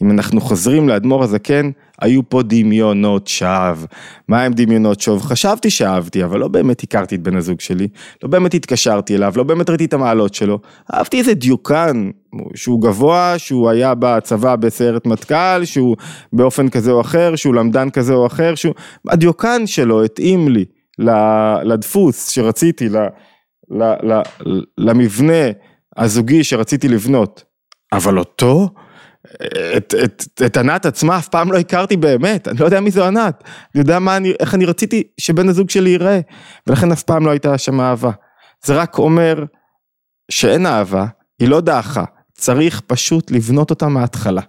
אם 0.02 0.12
אנחנו 0.12 0.42
חוזרים 0.42 0.90
לאדמו"ר 0.90 1.24
הזקן, 1.24 1.72
היו 2.02 2.30
פה 2.30 2.42
דמיונות 2.44 3.28
שווא. 3.28 3.88
מה 4.28 4.42
הם 4.42 4.54
דמיונות 4.54 5.02
שווא? 5.02 5.20
חשבתי 5.20 5.70
שאהבתי, 5.70 6.24
אבל 6.24 6.40
לא 6.40 6.48
באמת 6.48 6.84
הכרתי 6.84 7.16
את 7.16 7.22
בן 7.22 7.36
הזוג 7.36 7.60
שלי, 7.60 7.88
לא 8.24 8.30
באמת 8.30 8.54
התקשרתי 8.54 9.16
אליו, 9.16 9.34
לא 9.36 9.44
באמת 9.44 9.70
ראיתי 9.70 9.86
את 9.86 9.94
המעלות 9.94 10.34
שלו. 10.34 10.60
אהבתי 10.94 11.20
איזה 11.20 11.34
דיוקן, 11.34 12.10
שהוא 12.56 12.82
גבוה, 12.82 13.34
שהוא 13.38 13.70
היה 13.70 13.94
בצבא 13.96 14.56
בסיירת 14.56 15.06
מטכ"ל, 15.06 15.66
שהוא 15.66 15.96
באופן 16.34 16.70
כזה 16.70 16.92
או 16.92 17.02
אחר, 17.02 17.36
שהוא 17.36 17.56
למדן 17.56 17.90
כזה 17.90 18.14
או 18.14 18.28
אחר, 18.28 18.56
שהוא... 18.56 18.74
הדיוקן 19.10 19.68
שלו 19.68 20.04
התאים 20.04 20.48
לי 20.48 20.66
לדפוס 21.64 22.30
שרציתי, 22.30 22.90
למבנה 24.78 25.44
הזוגי 25.98 26.44
שרציתי 26.44 26.88
לבנות. 26.88 27.44
אבל 27.94 28.20
אותו? 28.20 28.70
את, 29.78 29.94
את, 30.04 30.26
את 30.46 30.58
ענת 30.58 30.86
עצמה 30.86 31.18
אף 31.18 31.28
פעם 31.28 31.52
לא 31.52 31.58
הכרתי 31.58 31.98
באמת, 31.98 32.48
אני 32.48 32.60
לא 32.60 32.66
יודע 32.66 32.80
מי 32.80 32.92
זו 32.92 33.06
ענת, 33.06 33.44
אני 33.76 33.82
יודע 33.82 34.00
מה 34.00 34.18
אני, 34.18 34.34
איך 34.40 34.56
אני 34.56 34.66
רציתי 34.66 35.04
שבן 35.18 35.50
הזוג 35.50 35.70
שלי 35.70 35.90
ייראה, 35.90 36.20
ולכן 36.68 36.92
אף 36.92 37.04
פעם 37.04 37.26
לא 37.26 37.32
הייתה 37.32 37.58
שם 37.58 37.82
אהבה. 37.82 38.12
זה 38.66 38.76
רק 38.76 38.98
אומר 38.98 39.44
שאין 40.32 40.66
אהבה, 40.66 41.06
היא 41.40 41.50
לא 41.50 41.62
דעכה, 41.62 42.04
צריך 42.40 42.82
פשוט 42.88 43.32
לבנות 43.32 43.70
אותה 43.70 43.88
מההתחלה. 43.88 44.42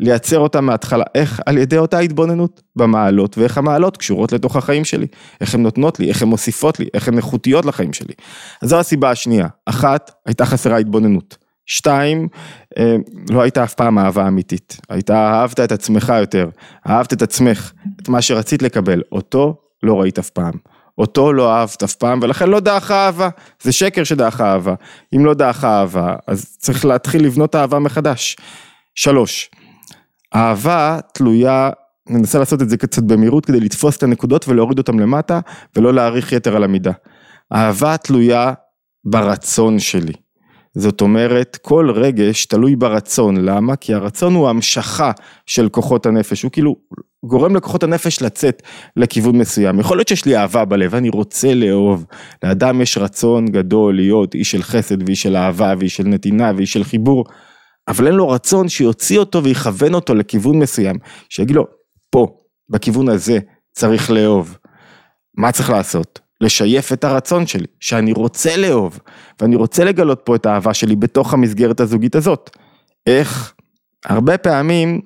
לייצר 0.00 0.38
אותה 0.38 0.60
מההתחלה, 0.60 1.04
איך? 1.14 1.40
על 1.46 1.58
ידי 1.58 1.78
אותה 1.78 1.98
התבוננות 1.98 2.62
במעלות, 2.76 3.38
ואיך 3.38 3.58
המעלות 3.58 3.96
קשורות 3.96 4.32
לתוך 4.32 4.56
החיים 4.56 4.84
שלי, 4.84 5.06
איך 5.40 5.54
הן 5.54 5.62
נותנות 5.62 6.00
לי, 6.00 6.08
איך 6.08 6.22
הן 6.22 6.28
מוסיפות 6.28 6.80
לי, 6.80 6.86
איך 6.94 7.08
הן 7.08 7.16
איכותיות 7.16 7.64
לחיים 7.64 7.92
שלי. 7.92 8.14
אז 8.62 8.68
זו 8.68 8.80
הסיבה 8.80 9.10
השנייה, 9.10 9.48
אחת, 9.66 10.10
הייתה 10.26 10.46
חסרה 10.46 10.76
התבוננות. 10.76 11.38
שתיים, 11.66 12.28
אה, 12.78 12.96
לא 13.30 13.42
הייתה 13.42 13.64
אף 13.64 13.74
פעם 13.74 13.98
אהבה 13.98 14.28
אמיתית, 14.28 14.80
הייתה 14.88 15.32
אהבת 15.32 15.60
את 15.60 15.72
עצמך 15.72 16.12
יותר, 16.20 16.48
אהבת 16.88 17.12
את 17.12 17.22
עצמך, 17.22 17.72
את 18.02 18.08
מה 18.08 18.22
שרצית 18.22 18.62
לקבל, 18.62 19.02
אותו 19.12 19.54
לא 19.82 20.00
ראית 20.00 20.18
אף 20.18 20.30
פעם, 20.30 20.52
אותו 21.00 21.32
לא 21.32 21.52
אהבת 21.54 21.82
אף 21.82 21.94
פעם, 21.94 22.18
ולכן 22.22 22.48
לא 22.50 22.60
דעך 22.60 22.90
אהבה. 22.90 23.28
זה 23.62 23.72
שקר 23.72 24.04
שדעך 24.04 24.40
אהבה. 24.40 24.74
אם 25.16 25.24
לא 25.24 25.34
דעך 25.34 25.64
אהבה, 25.64 26.14
אז 26.26 26.56
צריך 26.58 26.84
להתחיל 26.84 27.24
לבנות 27.24 27.54
אהבה 27.54 27.78
מחדש. 27.78 28.36
שלוש, 28.94 29.50
אהבה 30.34 30.98
תלויה, 31.14 31.70
ננסה 32.08 32.38
לעשות 32.38 32.62
את 32.62 32.68
זה 32.68 32.76
קצת 32.76 33.02
במהירות 33.02 33.46
כדי 33.46 33.60
לתפוס 33.60 33.96
את 33.96 34.02
הנקודות 34.02 34.48
ולהוריד 34.48 34.78
אותן 34.78 34.98
למטה, 34.98 35.40
ולא 35.76 35.94
להעריך 35.94 36.32
יתר 36.32 36.56
על 36.56 36.64
המידה. 36.64 36.92
אהבה 37.52 37.96
תלויה 37.96 38.52
ברצון 39.04 39.78
שלי. 39.78 40.12
זאת 40.74 41.00
אומרת, 41.00 41.58
כל 41.62 41.90
רגש 41.94 42.46
תלוי 42.46 42.76
ברצון, 42.76 43.36
למה? 43.36 43.76
כי 43.76 43.94
הרצון 43.94 44.34
הוא 44.34 44.48
המשכה 44.48 45.10
של 45.46 45.68
כוחות 45.68 46.06
הנפש, 46.06 46.42
הוא 46.42 46.50
כאילו 46.52 46.76
גורם 47.24 47.56
לכוחות 47.56 47.82
הנפש 47.82 48.22
לצאת 48.22 48.62
לכיוון 48.96 49.38
מסוים. 49.38 49.80
יכול 49.80 49.96
להיות 49.96 50.08
שיש 50.08 50.24
לי 50.24 50.36
אהבה 50.36 50.64
בלב, 50.64 50.94
אני 50.94 51.08
רוצה 51.08 51.54
לאהוב. 51.54 52.04
לאדם 52.42 52.80
יש 52.80 52.98
רצון 52.98 53.46
גדול 53.46 53.96
להיות 53.96 54.34
איש 54.34 54.50
של 54.50 54.62
חסד 54.62 55.02
ואיש 55.06 55.22
של 55.22 55.36
אהבה 55.36 55.74
ואיש 55.78 55.96
של 55.96 56.04
נתינה 56.04 56.52
ואיש 56.56 56.72
של 56.72 56.84
חיבור, 56.84 57.24
אבל 57.88 58.06
אין 58.06 58.14
לו 58.14 58.28
רצון 58.28 58.68
שיוציא 58.68 59.18
אותו 59.18 59.44
ויכוון 59.44 59.94
אותו 59.94 60.14
לכיוון 60.14 60.58
מסוים, 60.58 60.96
שיגיד 61.28 61.56
לו, 61.56 61.66
פה, 62.10 62.26
בכיוון 62.68 63.08
הזה, 63.08 63.38
צריך 63.72 64.10
לאהוב. 64.10 64.58
מה 65.36 65.52
צריך 65.52 65.70
לעשות? 65.70 66.20
לשייף 66.40 66.92
את 66.92 67.04
הרצון 67.04 67.46
שלי, 67.46 67.66
שאני 67.80 68.12
רוצה 68.12 68.56
לאהוב, 68.56 69.00
ואני 69.40 69.56
רוצה 69.56 69.84
לגלות 69.84 70.20
פה 70.24 70.36
את 70.36 70.46
האהבה 70.46 70.74
שלי 70.74 70.96
בתוך 70.96 71.34
המסגרת 71.34 71.80
הזוגית 71.80 72.14
הזאת. 72.14 72.50
איך? 73.06 73.54
הרבה 74.04 74.38
פעמים 74.38 75.00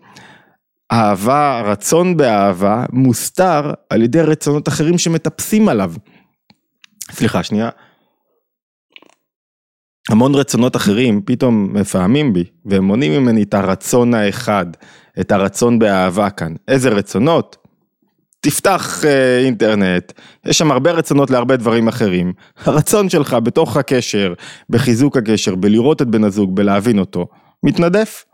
אהבה, 0.93 1.63
רצון 1.65 2.17
באהבה, 2.17 2.85
מוסתר 2.93 3.73
על 3.91 4.03
ידי 4.03 4.21
רצונות 4.21 4.69
אחרים 4.69 4.99
שמטפסים 4.99 5.69
עליו. 5.69 5.93
סליחה, 7.11 7.43
שנייה. 7.43 7.71
המון 10.11 10.35
רצונות 10.35 10.77
אחרים 10.77 11.23
פתאום 11.25 11.73
מפעמים 11.73 12.33
בי, 12.33 12.45
והם 12.65 12.85
מונעים 12.85 13.13
ממני 13.13 13.43
את 13.43 13.55
הרצון 13.55 14.15
האחד, 14.15 14.67
את 15.21 15.33
הרצון 15.33 15.79
באהבה 15.79 16.31
כאן. 16.31 16.55
איזה 16.69 16.89
רצונות? 16.89 17.57
תפתח 18.41 19.05
אה, 19.05 19.39
אינטרנט, 19.39 20.13
יש 20.47 20.59
שם 20.59 20.73
הרבה 20.73 20.91
רצונות 20.93 21.31
להרבה 21.31 21.57
דברים 21.57 21.89
אחרים. 21.89 22.33
הרצון 22.65 23.09
שלך 23.09 23.37
בתוך 23.43 23.77
הקשר, 23.77 24.35
בחיזוק 24.71 25.17
הקשר, 25.17 25.55
בלראות 25.55 26.03
את 26.03 26.07
בן 26.07 26.25
הזוג, 26.25 26.57
בלהבין 26.57 26.99
אותו, 26.99 27.27
מתנדף. 27.63 28.25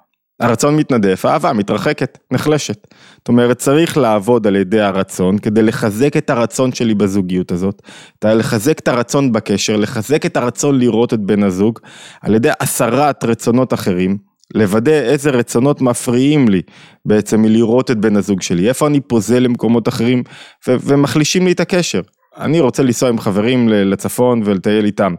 הרצון 0.41 0.77
מתנדף, 0.77 1.25
האהבה 1.25 1.53
מתרחקת, 1.53 2.19
נחלשת. 2.31 2.87
זאת 3.17 3.29
אומרת, 3.29 3.59
צריך 3.59 3.97
לעבוד 3.97 4.47
על 4.47 4.57
ידי 4.57 4.81
הרצון 4.81 5.39
כדי 5.39 5.63
לחזק 5.63 6.17
את 6.17 6.31
הרצון 6.31 6.73
שלי 6.73 6.95
בזוגיות 6.95 7.53
הזאת, 7.53 7.83
לחזק 8.25 8.79
את 8.79 8.89
הרצון 8.89 9.33
בקשר, 9.33 9.77
לחזק 9.77 10.27
את 10.27 10.37
הרצון 10.37 10.79
לראות 10.79 11.15
את 11.15 11.21
בן 11.21 11.43
הזוג, 11.43 11.79
על 12.21 12.35
ידי 12.35 12.51
הסרת 12.61 13.25
רצונות 13.25 13.75
אחרים, 13.75 14.31
לוודא 14.55 14.93
איזה 14.93 15.31
רצונות 15.31 15.81
מפריעים 15.81 16.49
לי 16.49 16.63
בעצם 17.05 17.43
מלראות 17.43 17.91
את 17.91 17.99
בן 17.99 18.17
הזוג 18.17 18.43
שלי, 18.43 18.69
איפה 18.69 18.87
אני 18.87 19.01
פוזל 19.01 19.39
למקומות 19.39 19.89
אחרים 19.89 20.23
ו- 20.69 20.77
ומחלישים 20.85 21.47
לי 21.47 21.53
את 21.53 21.61
הקשר. 21.61 22.01
אני 22.37 22.61
רוצה 22.61 22.83
לנסוע 22.83 23.09
עם 23.09 23.19
חברים 23.19 23.69
לצפון 23.69 24.43
ולטייל 24.45 24.85
איתם. 24.85 25.15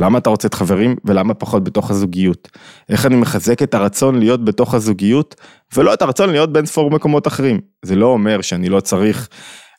למה 0.00 0.18
אתה 0.18 0.30
רוצה 0.30 0.48
את 0.48 0.54
חברים 0.54 0.96
ולמה 1.04 1.34
פחות 1.34 1.64
בתוך 1.64 1.90
הזוגיות? 1.90 2.48
איך 2.88 3.06
אני 3.06 3.16
מחזק 3.16 3.62
את 3.62 3.74
הרצון 3.74 4.18
להיות 4.18 4.44
בתוך 4.44 4.74
הזוגיות 4.74 5.34
ולא 5.76 5.94
את 5.94 6.02
הרצון 6.02 6.30
להיות 6.30 6.52
בין 6.52 6.66
ספור 6.66 6.90
מקומות 6.90 7.26
אחרים. 7.26 7.60
זה 7.82 7.96
לא 7.96 8.06
אומר 8.06 8.40
שאני 8.40 8.68
לא 8.68 8.80
צריך 8.80 9.28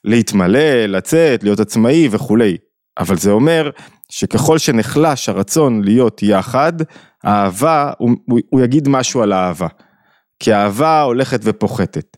להתמלא, 0.03 0.85
לצאת, 0.85 1.43
להיות 1.43 1.59
עצמאי 1.59 2.07
וכולי, 2.11 2.57
אבל 2.99 3.17
זה 3.17 3.31
אומר 3.31 3.69
שככל 4.09 4.57
שנחלש 4.57 5.29
הרצון 5.29 5.83
להיות 5.83 6.23
יחד, 6.23 6.73
האהבה, 7.23 7.91
הוא, 7.97 8.09
הוא, 8.25 8.39
הוא 8.49 8.61
יגיד 8.61 8.87
משהו 8.89 9.21
על 9.21 9.31
האהבה. 9.31 9.67
כי 10.39 10.53
האהבה 10.53 11.01
הולכת 11.01 11.39
ופוחתת. 11.43 12.17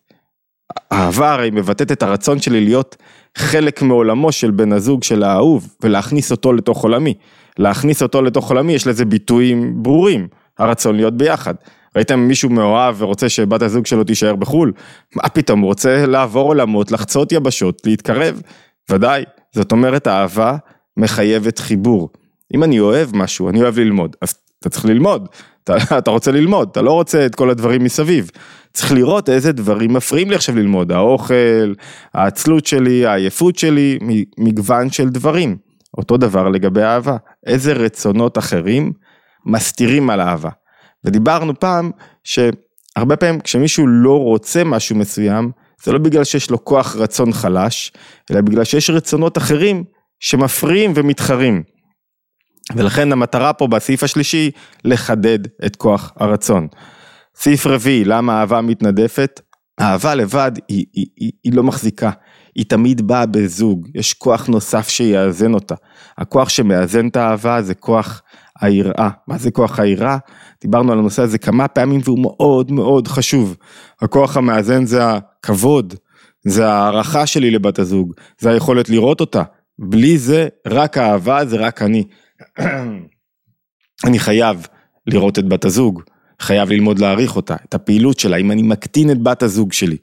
אהבה 0.91 1.33
הרי 1.33 1.49
מבטאת 1.51 1.91
את 1.91 2.03
הרצון 2.03 2.39
שלי 2.39 2.61
להיות 2.61 2.95
חלק 3.37 3.81
מעולמו 3.81 4.31
של 4.31 4.51
בן 4.51 4.73
הזוג 4.73 5.03
של 5.03 5.23
האהוב 5.23 5.75
ולהכניס 5.83 6.31
אותו 6.31 6.53
לתוך 6.53 6.83
עולמי. 6.83 7.13
להכניס 7.59 8.03
אותו 8.03 8.21
לתוך 8.21 8.49
עולמי 8.49 8.73
יש 8.73 8.87
לזה 8.87 9.05
ביטויים 9.05 9.83
ברורים, 9.83 10.27
הרצון 10.59 10.95
להיות 10.95 11.17
ביחד. 11.17 11.53
ראיתם 11.95 12.19
מישהו 12.19 12.49
מאוהב 12.49 12.95
ורוצה 12.97 13.29
שבת 13.29 13.61
הזוג 13.61 13.85
שלו 13.85 14.03
תישאר 14.03 14.35
בחו"ל? 14.35 14.73
מה 15.15 15.29
פתאום, 15.29 15.59
הוא 15.59 15.67
רוצה 15.67 16.05
לעבור 16.05 16.47
עולמות, 16.47 16.91
לחצות 16.91 17.31
יבשות, 17.31 17.81
להתקרב? 17.85 18.41
ודאי, 18.91 19.23
זאת 19.55 19.71
אומרת 19.71 20.07
אהבה 20.07 20.57
מחייבת 20.97 21.59
חיבור. 21.59 22.09
אם 22.53 22.63
אני 22.63 22.79
אוהב 22.79 23.15
משהו, 23.15 23.49
אני 23.49 23.61
אוהב 23.61 23.79
ללמוד, 23.79 24.15
אז 24.21 24.33
אתה 24.59 24.69
צריך 24.69 24.85
ללמוד, 24.85 25.27
אתה, 25.63 25.75
אתה 25.97 26.11
רוצה 26.11 26.31
ללמוד, 26.31 26.69
אתה 26.71 26.81
לא 26.81 26.91
רוצה 26.91 27.25
את 27.25 27.35
כל 27.35 27.49
הדברים 27.49 27.83
מסביב. 27.83 28.31
צריך 28.73 28.91
לראות 28.91 29.29
איזה 29.29 29.51
דברים 29.51 29.93
מפריעים 29.93 30.29
לי 30.29 30.35
עכשיו 30.35 30.55
ללמוד, 30.55 30.91
האוכל, 30.91 31.73
העצלות 32.13 32.65
שלי, 32.65 33.05
העייפות 33.05 33.55
שלי, 33.55 33.99
מגוון 34.37 34.89
של 34.89 35.09
דברים. 35.09 35.68
אותו 35.97 36.17
דבר 36.17 36.49
לגבי 36.49 36.81
אהבה, 36.81 37.17
איזה 37.45 37.73
רצונות 37.73 38.37
אחרים 38.37 38.93
מסתירים 39.45 40.09
על 40.09 40.21
אהבה. 40.21 40.49
ודיברנו 41.05 41.59
פעם 41.59 41.91
שהרבה 42.23 43.15
פעמים 43.15 43.39
כשמישהו 43.39 43.87
לא 43.87 44.19
רוצה 44.19 44.63
משהו 44.63 44.95
מסוים, 44.95 45.51
זה 45.83 45.91
לא 45.91 45.99
בגלל 45.99 46.23
שיש 46.23 46.51
לו 46.51 46.65
כוח 46.65 46.95
רצון 46.95 47.33
חלש, 47.33 47.91
אלא 48.31 48.41
בגלל 48.41 48.63
שיש 48.63 48.89
רצונות 48.89 49.37
אחרים 49.37 49.83
שמפריעים 50.19 50.93
ומתחרים. 50.95 51.63
ולכן 52.75 53.11
המטרה 53.11 53.53
פה 53.53 53.67
בסעיף 53.67 54.03
השלישי, 54.03 54.51
לחדד 54.85 55.39
את 55.65 55.75
כוח 55.75 56.13
הרצון. 56.15 56.67
סעיף 57.35 57.67
רביעי, 57.67 58.05
למה 58.05 58.39
אהבה 58.39 58.61
מתנדפת? 58.61 59.41
אהבה 59.81 60.15
לבד 60.15 60.51
היא, 60.67 60.85
היא, 60.93 61.05
היא, 61.15 61.31
היא 61.43 61.53
לא 61.53 61.63
מחזיקה, 61.63 62.11
היא 62.55 62.65
תמיד 62.65 63.07
באה 63.07 63.25
בזוג, 63.25 63.87
יש 63.95 64.13
כוח 64.13 64.47
נוסף 64.47 64.89
שיאזן 64.89 65.53
אותה. 65.53 65.75
הכוח 66.17 66.49
שמאזן 66.49 67.07
את 67.07 67.15
האהבה 67.15 67.61
זה 67.61 67.75
כוח 67.75 68.21
היראה. 68.61 69.09
מה 69.27 69.37
זה 69.37 69.51
כוח 69.51 69.79
היראה? 69.79 70.17
דיברנו 70.61 70.91
על 70.91 70.99
הנושא 70.99 71.21
הזה 71.21 71.37
כמה 71.37 71.67
פעמים 71.67 72.01
והוא 72.03 72.19
מאוד 72.19 72.71
מאוד 72.71 73.07
חשוב. 73.07 73.55
הכוח 74.01 74.37
המאזן 74.37 74.85
זה 74.85 74.99
הכבוד, 75.09 75.93
זה 76.45 76.67
הערכה 76.67 77.25
שלי 77.25 77.51
לבת 77.51 77.79
הזוג, 77.79 78.13
זה 78.39 78.49
היכולת 78.49 78.89
לראות 78.89 79.21
אותה. 79.21 79.43
בלי 79.79 80.17
זה, 80.17 80.47
רק 80.67 80.97
אהבה 80.97 81.45
זה 81.45 81.57
רק 81.57 81.81
אני. 81.81 82.03
אני 84.05 84.19
חייב 84.19 84.67
לראות 85.07 85.39
את 85.39 85.49
בת 85.49 85.65
הזוג, 85.65 86.03
חייב 86.41 86.69
ללמוד 86.69 86.99
להעריך 86.99 87.35
אותה, 87.35 87.55
את 87.69 87.73
הפעילות 87.73 88.19
שלה, 88.19 88.37
אם 88.37 88.51
אני 88.51 88.61
מקטין 88.61 89.11
את 89.11 89.21
בת 89.23 89.43
הזוג 89.43 89.73
שלי, 89.73 89.97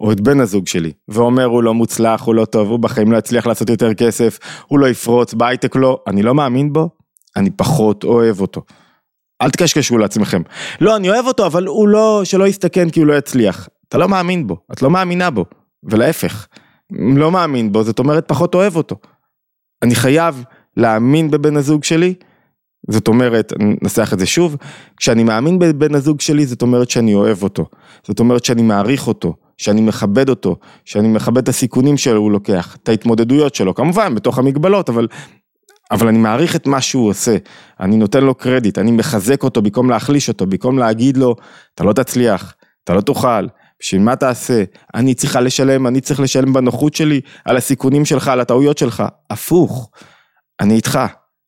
או 0.00 0.12
את 0.12 0.20
בן 0.20 0.40
הזוג 0.40 0.66
שלי, 0.66 0.92
ואומר 1.08 1.44
הוא 1.44 1.62
לא 1.62 1.74
מוצלח, 1.74 2.22
הוא 2.22 2.34
לא 2.34 2.44
טוב, 2.44 2.68
הוא 2.68 2.78
בחיים 2.78 3.12
לא 3.12 3.16
יצליח 3.16 3.46
לעשות 3.46 3.70
יותר 3.70 3.94
כסף, 3.94 4.38
הוא 4.66 4.78
לא 4.78 4.86
יפרוץ, 4.88 5.34
בהייטק 5.34 5.76
לא, 5.76 6.02
אני 6.06 6.22
לא 6.22 6.34
מאמין 6.34 6.72
בו, 6.72 6.88
אני 7.36 7.50
פחות 7.50 8.04
אוהב 8.04 8.40
אותו. 8.40 8.62
אל 9.42 9.50
תקשקשו 9.50 9.98
לעצמכם. 9.98 10.42
לא, 10.80 10.96
אני 10.96 11.10
אוהב 11.10 11.26
אותו, 11.26 11.46
אבל 11.46 11.66
הוא 11.66 11.88
לא, 11.88 12.20
שלא 12.24 12.46
יסתכן 12.46 12.90
כי 12.90 13.00
הוא 13.00 13.06
לא 13.06 13.14
יצליח. 13.14 13.68
אתה 13.88 13.98
לא 13.98 14.08
מאמין 14.08 14.46
בו, 14.46 14.56
את 14.72 14.82
לא 14.82 14.90
מאמינה 14.90 15.30
בו, 15.30 15.44
ולהפך. 15.82 16.46
לא 16.92 17.30
מאמין 17.30 17.72
בו, 17.72 17.84
זאת 17.84 17.98
אומרת 17.98 18.28
פחות 18.28 18.54
אוהב 18.54 18.76
אותו. 18.76 18.96
אני 19.82 19.94
חייב 19.94 20.44
להאמין 20.76 21.30
בבן 21.30 21.56
הזוג 21.56 21.84
שלי, 21.84 22.14
זאת 22.90 23.08
אומרת, 23.08 23.52
ננסח 23.58 24.12
את 24.12 24.18
זה 24.18 24.26
שוב, 24.26 24.56
כשאני 24.96 25.24
מאמין 25.24 25.58
בבן 25.58 25.94
הזוג 25.94 26.20
שלי, 26.20 26.46
זאת 26.46 26.62
אומרת 26.62 26.90
שאני 26.90 27.14
אוהב 27.14 27.42
אותו. 27.42 27.66
זאת 28.06 28.20
אומרת 28.20 28.44
שאני 28.44 28.62
מעריך 28.62 29.06
אותו, 29.08 29.34
שאני 29.56 29.80
מכבד 29.80 30.28
אותו, 30.28 30.56
שאני 30.84 31.08
מכבד 31.08 31.42
את 31.42 31.48
הסיכונים 31.48 31.96
שהוא 31.96 32.30
לוקח, 32.30 32.76
את 32.82 32.88
ההתמודדויות 32.88 33.54
שלו, 33.54 33.74
כמובן, 33.74 34.14
בתוך 34.14 34.38
המגבלות, 34.38 34.88
אבל, 34.88 35.08
אבל 35.90 36.08
אני 36.08 36.18
מעריך 36.18 36.56
את 36.56 36.66
מה 36.66 36.80
שהוא 36.80 37.08
עושה, 37.08 37.36
אני 37.80 37.96
נותן 37.96 38.24
לו 38.24 38.34
קרדיט, 38.34 38.78
אני 38.78 38.90
מחזק 38.90 39.42
אותו 39.42 39.62
במקום 39.62 39.90
להחליש 39.90 40.28
אותו, 40.28 40.46
במקום 40.46 40.78
להגיד 40.78 41.16
לו, 41.16 41.36
אתה 41.74 41.84
לא 41.84 41.92
תצליח, 41.92 42.54
אתה 42.84 42.94
לא 42.94 43.00
תוכל, 43.00 43.46
בשביל 43.80 44.02
מה 44.02 44.16
תעשה? 44.16 44.64
אני 44.94 45.14
צריכה 45.14 45.40
לשלם, 45.40 45.86
אני 45.86 46.00
צריך 46.00 46.20
לשלם 46.20 46.52
בנוחות 46.52 46.94
שלי, 46.94 47.20
על 47.44 47.56
הסיכונים 47.56 48.04
שלך, 48.04 48.28
על 48.28 48.40
הטעויות 48.40 48.78
שלך. 48.78 49.02
הפוך, 49.30 49.90
אני 50.60 50.74
איתך, 50.74 50.98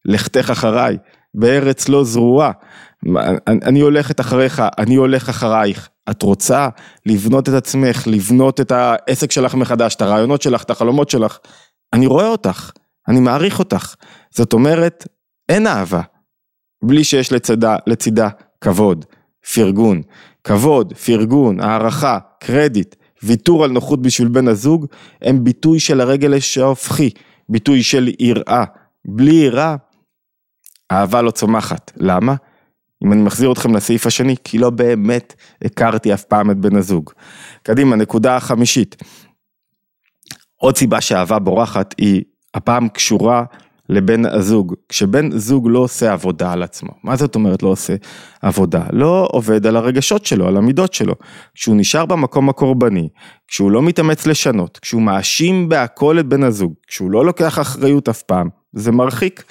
לכתך 0.05 0.51
אחריי, 0.51 0.97
בארץ 1.35 1.89
לא 1.89 2.05
זרועה. 2.05 2.51
אני 3.49 3.81
הולכת 3.81 4.21
אחריך, 4.21 4.63
אני 4.79 4.95
הולך 4.95 5.29
אחרייך. 5.29 5.89
את 6.11 6.23
רוצה 6.23 6.69
לבנות 7.07 7.49
את 7.49 7.55
עצמך, 7.55 8.07
לבנות 8.07 8.61
את 8.61 8.73
העסק 8.73 9.31
שלך 9.31 9.55
מחדש, 9.55 9.95
את 9.95 10.03
הרעיונות 10.03 10.43
שלך, 10.43 10.63
את 10.63 10.71
החלומות 10.71 11.11
שלך. 11.11 11.39
אני 11.93 12.07
רואה 12.07 12.29
אותך, 12.29 12.71
אני 13.09 13.21
מעריך 13.21 13.59
אותך. 13.59 13.95
זאת 14.31 14.53
אומרת, 14.53 15.07
אין 15.49 15.67
אהבה. 15.67 16.01
בלי 16.85 17.05
שיש 17.05 17.33
לצדה, 17.33 17.77
לצידה 17.87 18.29
כבוד, 18.61 19.05
פרגון. 19.55 20.03
כבוד, 20.45 20.95
פרגון, 20.95 21.61
הערכה, 21.61 22.19
קרדיט, 22.41 22.95
ויתור 23.23 23.65
על 23.65 23.71
נוחות 23.71 24.03
בשביל 24.03 24.29
בן 24.29 24.49
הזוג, 24.49 24.87
הם 25.23 25.45
ביטוי 25.45 25.81
של 25.81 26.01
הרגל 26.01 26.35
ההופכי. 26.61 27.11
ביטוי 27.49 27.83
של 27.83 28.09
יראה. 28.19 28.65
בלי 29.05 29.33
יראה, 29.33 29.77
אהבה 30.93 31.23
לא 31.23 31.31
צומחת. 31.31 31.93
למה? 31.97 32.35
אם 33.05 33.13
אני 33.13 33.23
מחזיר 33.23 33.53
אתכם 33.53 33.77
לסעיף 33.77 34.07
השני, 34.07 34.35
כי 34.45 34.59
לא 34.59 34.71
באמת 34.71 35.35
הכרתי 35.65 36.15
אף 36.15 36.25
פעם 36.25 36.51
את 36.51 36.57
בן 36.57 36.77
הזוג. 36.77 37.11
קדימה, 37.63 37.97
נקודה 37.97 38.37
החמישית. 38.37 38.97
עוד 40.57 40.77
סיבה 40.77 41.01
שאהבה 41.01 41.39
בורחת 41.39 41.95
היא 41.99 42.23
הפעם 42.55 42.89
קשורה 42.89 43.45
לבן 43.89 44.27
הזוג. 44.27 44.75
כשבן 44.89 45.39
זוג 45.39 45.69
לא 45.69 45.79
עושה 45.79 46.13
עבודה 46.13 46.53
על 46.53 46.63
עצמו, 46.63 46.91
מה 47.05 47.17
זאת 47.17 47.35
אומרת 47.35 47.63
לא 47.63 47.69
עושה 47.69 47.95
עבודה? 48.43 48.83
לא 48.93 49.29
עובד 49.33 49.67
על 49.67 49.77
הרגשות 49.77 50.27
שלו, 50.27 50.49
על 50.49 50.57
המידות 50.57 50.95
שלו. 50.95 51.15
כשהוא 51.55 51.77
נשאר 51.77 52.07
במקום 52.07 52.49
הקורבני, 52.49 53.09
כשהוא 53.49 53.71
לא 53.71 53.83
מתאמץ 53.83 54.27
לשנות, 54.27 54.79
כשהוא 54.79 55.03
מאשים 55.03 55.69
בהכל 55.69 56.19
את 56.21 56.27
בן 56.27 56.43
הזוג, 56.43 56.75
כשהוא 56.87 57.11
לא 57.11 57.25
לוקח 57.25 57.59
אחריות 57.59 58.09
אף 58.09 58.23
פעם, 58.23 58.49
זה 58.73 58.93
מרחיק. 58.93 59.45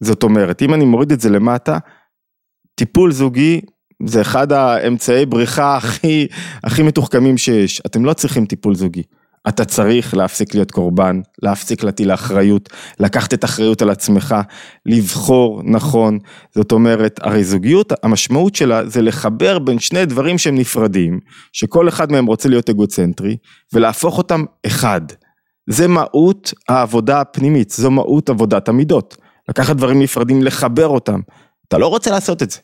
זאת 0.00 0.22
אומרת, 0.22 0.62
אם 0.62 0.74
אני 0.74 0.84
מוריד 0.84 1.12
את 1.12 1.20
זה 1.20 1.30
למטה, 1.30 1.78
טיפול 2.74 3.12
זוגי 3.12 3.60
זה 4.06 4.20
אחד 4.20 4.52
האמצעי 4.52 5.26
בריחה 5.26 5.76
הכי, 5.76 6.26
הכי 6.64 6.82
מתוחכמים 6.82 7.38
שיש. 7.38 7.82
אתם 7.86 8.04
לא 8.04 8.12
צריכים 8.12 8.46
טיפול 8.46 8.74
זוגי. 8.74 9.02
אתה 9.48 9.64
צריך 9.64 10.14
להפסיק 10.14 10.54
להיות 10.54 10.70
קורבן, 10.70 11.20
להפסיק 11.42 11.82
להטיל 11.82 12.12
אחריות, 12.12 12.68
לקחת 13.00 13.34
את 13.34 13.44
האחריות 13.44 13.82
על 13.82 13.90
עצמך, 13.90 14.34
לבחור 14.86 15.62
נכון, 15.64 16.18
זאת 16.54 16.72
אומרת, 16.72 17.20
הרי 17.22 17.44
זוגיות, 17.44 17.92
המשמעות 18.02 18.54
שלה 18.54 18.86
זה 18.86 19.02
לחבר 19.02 19.58
בין 19.58 19.78
שני 19.78 20.06
דברים 20.06 20.38
שהם 20.38 20.54
נפרדים, 20.54 21.20
שכל 21.52 21.88
אחד 21.88 22.12
מהם 22.12 22.26
רוצה 22.26 22.48
להיות 22.48 22.70
אגוצנטרי, 22.70 23.36
ולהפוך 23.72 24.18
אותם 24.18 24.44
אחד. 24.66 25.00
זה 25.70 25.88
מהות 25.88 26.54
העבודה 26.68 27.20
הפנימית, 27.20 27.70
זו 27.70 27.90
מהות 27.90 28.30
עבודת 28.30 28.68
המידות. 28.68 29.16
לקחת 29.50 29.76
דברים 29.76 30.02
נפרדים, 30.02 30.42
לחבר 30.42 30.88
אותם. 30.88 31.20
אתה 31.68 31.78
לא 31.78 31.86
רוצה 31.86 32.10
לעשות 32.10 32.42
את 32.42 32.50
זה. 32.50 32.58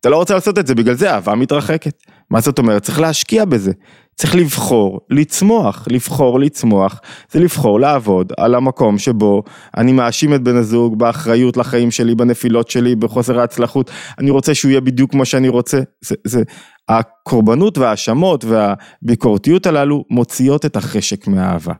אתה 0.00 0.08
לא 0.08 0.16
רוצה 0.16 0.34
לעשות 0.34 0.58
את 0.58 0.66
זה, 0.66 0.74
בגלל 0.74 0.94
זה 0.94 1.14
אהבה 1.14 1.34
מתרחקת. 1.34 2.02
מה 2.30 2.40
זאת 2.40 2.58
אומרת? 2.58 2.82
צריך 2.82 3.00
להשקיע 3.00 3.44
בזה. 3.44 3.72
צריך 4.14 4.34
לבחור, 4.34 5.00
לצמוח, 5.10 5.86
לבחור, 5.90 6.40
לצמוח, 6.40 7.00
זה 7.30 7.40
לבחור 7.40 7.80
לעבוד 7.80 8.32
על 8.36 8.54
המקום 8.54 8.98
שבו 8.98 9.42
אני 9.76 9.92
מאשים 9.92 10.34
את 10.34 10.42
בן 10.42 10.56
הזוג 10.56 10.98
באחריות 10.98 11.56
לחיים 11.56 11.90
שלי, 11.90 12.14
בנפילות 12.14 12.70
שלי, 12.70 12.96
בחוסר 12.96 13.40
ההצלחות, 13.40 13.90
אני 14.18 14.30
רוצה 14.30 14.54
שהוא 14.54 14.70
יהיה 14.70 14.80
בדיוק 14.80 15.10
כמו 15.10 15.24
שאני 15.24 15.48
רוצה, 15.48 15.80
זה, 16.00 16.14
זה, 16.24 16.42
הקורבנות 16.88 17.78
וההאשמות 17.78 18.44
והביקורתיות 18.44 19.66
הללו 19.66 20.04
מוציאות 20.10 20.66
את 20.66 20.76
החשק 20.76 21.26
מהאהבה. 21.26 21.74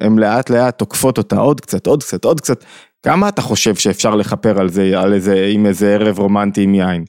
הן 0.00 0.18
לאט 0.18 0.50
לאט 0.50 0.78
תוקפות 0.78 1.18
אותה 1.18 1.36
עוד 1.36 1.60
קצת, 1.60 1.86
עוד 1.86 2.02
קצת, 2.02 2.24
עוד 2.24 2.40
קצת. 2.40 2.64
כמה 3.02 3.28
אתה 3.28 3.42
חושב 3.42 3.74
שאפשר 3.74 4.14
לכפר 4.14 4.60
על 4.60 4.68
זה, 4.68 5.00
על 5.00 5.12
איזה, 5.12 5.48
עם 5.52 5.66
איזה 5.66 5.94
ערב 5.94 6.18
רומנטי 6.18 6.62
עם 6.62 6.74
יין? 6.74 7.04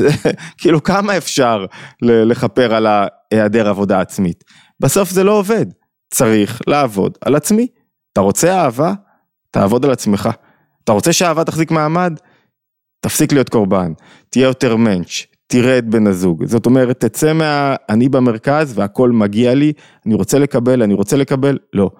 כאילו 0.58 0.82
כמה 0.82 1.16
אפשר 1.16 1.66
לכפר 2.02 2.74
על 2.74 2.86
היעדר 3.30 3.68
עבודה 3.68 4.00
עצמית. 4.00 4.44
בסוף 4.80 5.10
זה 5.10 5.24
לא 5.24 5.32
עובד, 5.38 5.66
צריך 6.10 6.60
לעבוד 6.66 7.18
על 7.20 7.34
עצמי. 7.34 7.66
אתה 8.12 8.20
רוצה 8.20 8.62
אהבה? 8.62 8.92
תעבוד 9.50 9.84
על 9.84 9.90
עצמך. 9.90 10.28
אתה 10.84 10.92
רוצה 10.92 11.12
שאהבה 11.12 11.44
תחזיק 11.44 11.70
מעמד? 11.70 12.18
תפסיק 13.00 13.32
להיות 13.32 13.48
קורבן, 13.48 13.92
תהיה 14.30 14.46
יותר 14.46 14.76
מענץ', 14.76 15.26
תראה 15.46 15.78
את 15.78 15.84
בן 15.84 16.06
הזוג. 16.06 16.44
זאת 16.44 16.66
אומרת, 16.66 17.00
תצא 17.00 17.32
מה... 17.32 17.76
אני 17.88 18.08
במרכז 18.08 18.78
והכל 18.78 19.10
מגיע 19.10 19.54
לי, 19.54 19.72
אני 20.06 20.14
רוצה 20.14 20.38
לקבל, 20.38 20.82
אני 20.82 20.94
רוצה 20.94 21.16
לקבל, 21.16 21.58
לא. 21.72 21.90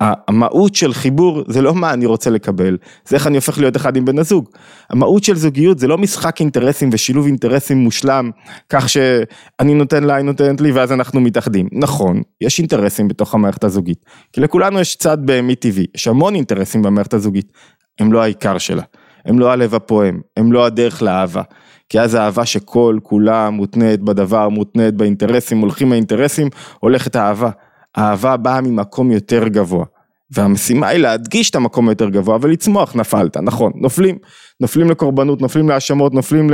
המהות 0.00 0.74
של 0.74 0.92
חיבור 0.92 1.42
זה 1.48 1.62
לא 1.62 1.74
מה 1.74 1.92
אני 1.92 2.06
רוצה 2.06 2.30
לקבל, 2.30 2.76
זה 3.08 3.16
איך 3.16 3.26
אני 3.26 3.36
הופך 3.36 3.58
להיות 3.58 3.76
אחד 3.76 3.96
עם 3.96 4.04
בן 4.04 4.18
הזוג. 4.18 4.48
המהות 4.90 5.24
של 5.24 5.36
זוגיות 5.36 5.78
זה 5.78 5.86
לא 5.86 5.98
משחק 5.98 6.40
אינטרסים 6.40 6.90
ושילוב 6.92 7.26
אינטרסים 7.26 7.78
מושלם, 7.78 8.30
כך 8.68 8.88
שאני 8.88 9.74
נותן 9.74 10.04
לה, 10.04 10.16
היא 10.16 10.24
נותנת 10.24 10.60
לי 10.60 10.72
ואז 10.72 10.92
אנחנו 10.92 11.20
מתאחדים. 11.20 11.68
נכון, 11.72 12.22
יש 12.40 12.58
אינטרסים 12.58 13.08
בתוך 13.08 13.34
המערכת 13.34 13.64
הזוגית, 13.64 14.04
כי 14.32 14.40
לכולנו 14.40 14.80
יש 14.80 14.96
צד 14.96 15.18
בהמי 15.26 15.54
טבעי, 15.54 15.86
יש 15.94 16.08
המון 16.08 16.34
אינטרסים 16.34 16.82
במערכת 16.82 17.14
הזוגית, 17.14 17.52
הם 17.98 18.12
לא 18.12 18.22
העיקר 18.22 18.58
שלה, 18.58 18.82
הם 19.24 19.38
לא 19.38 19.52
הלב 19.52 19.74
הפועם, 19.74 20.20
הם 20.36 20.52
לא 20.52 20.66
הדרך 20.66 21.02
לאהבה. 21.02 21.42
כי 21.88 22.00
אז 22.00 22.14
האהבה 22.14 22.46
שכל 22.46 22.98
כולה 23.02 23.50
מותנית 23.50 24.00
בדבר, 24.00 24.48
מותנית 24.48 24.94
באינטרסים, 24.94 25.58
הולכים 25.58 25.92
האינטרסים, 25.92 26.48
הולכת 26.80 27.16
האהבה. 27.16 27.50
האהבה 27.96 28.36
באה 28.36 28.60
ממקום 28.60 29.10
יותר 29.10 29.48
גבוה. 29.48 29.84
והמשימה 30.30 30.88
היא 30.88 30.98
להדגיש 30.98 31.50
את 31.50 31.56
המקום 31.56 31.88
היותר 31.88 32.08
גבוה 32.08 32.38
ולצמוח, 32.40 32.96
נפלת, 32.96 33.36
נכון, 33.36 33.72
נופלים, 33.74 34.18
נופלים 34.60 34.90
לקורבנות, 34.90 35.42
נופלים 35.42 35.68
להאשמות, 35.68 36.14
נופלים 36.14 36.50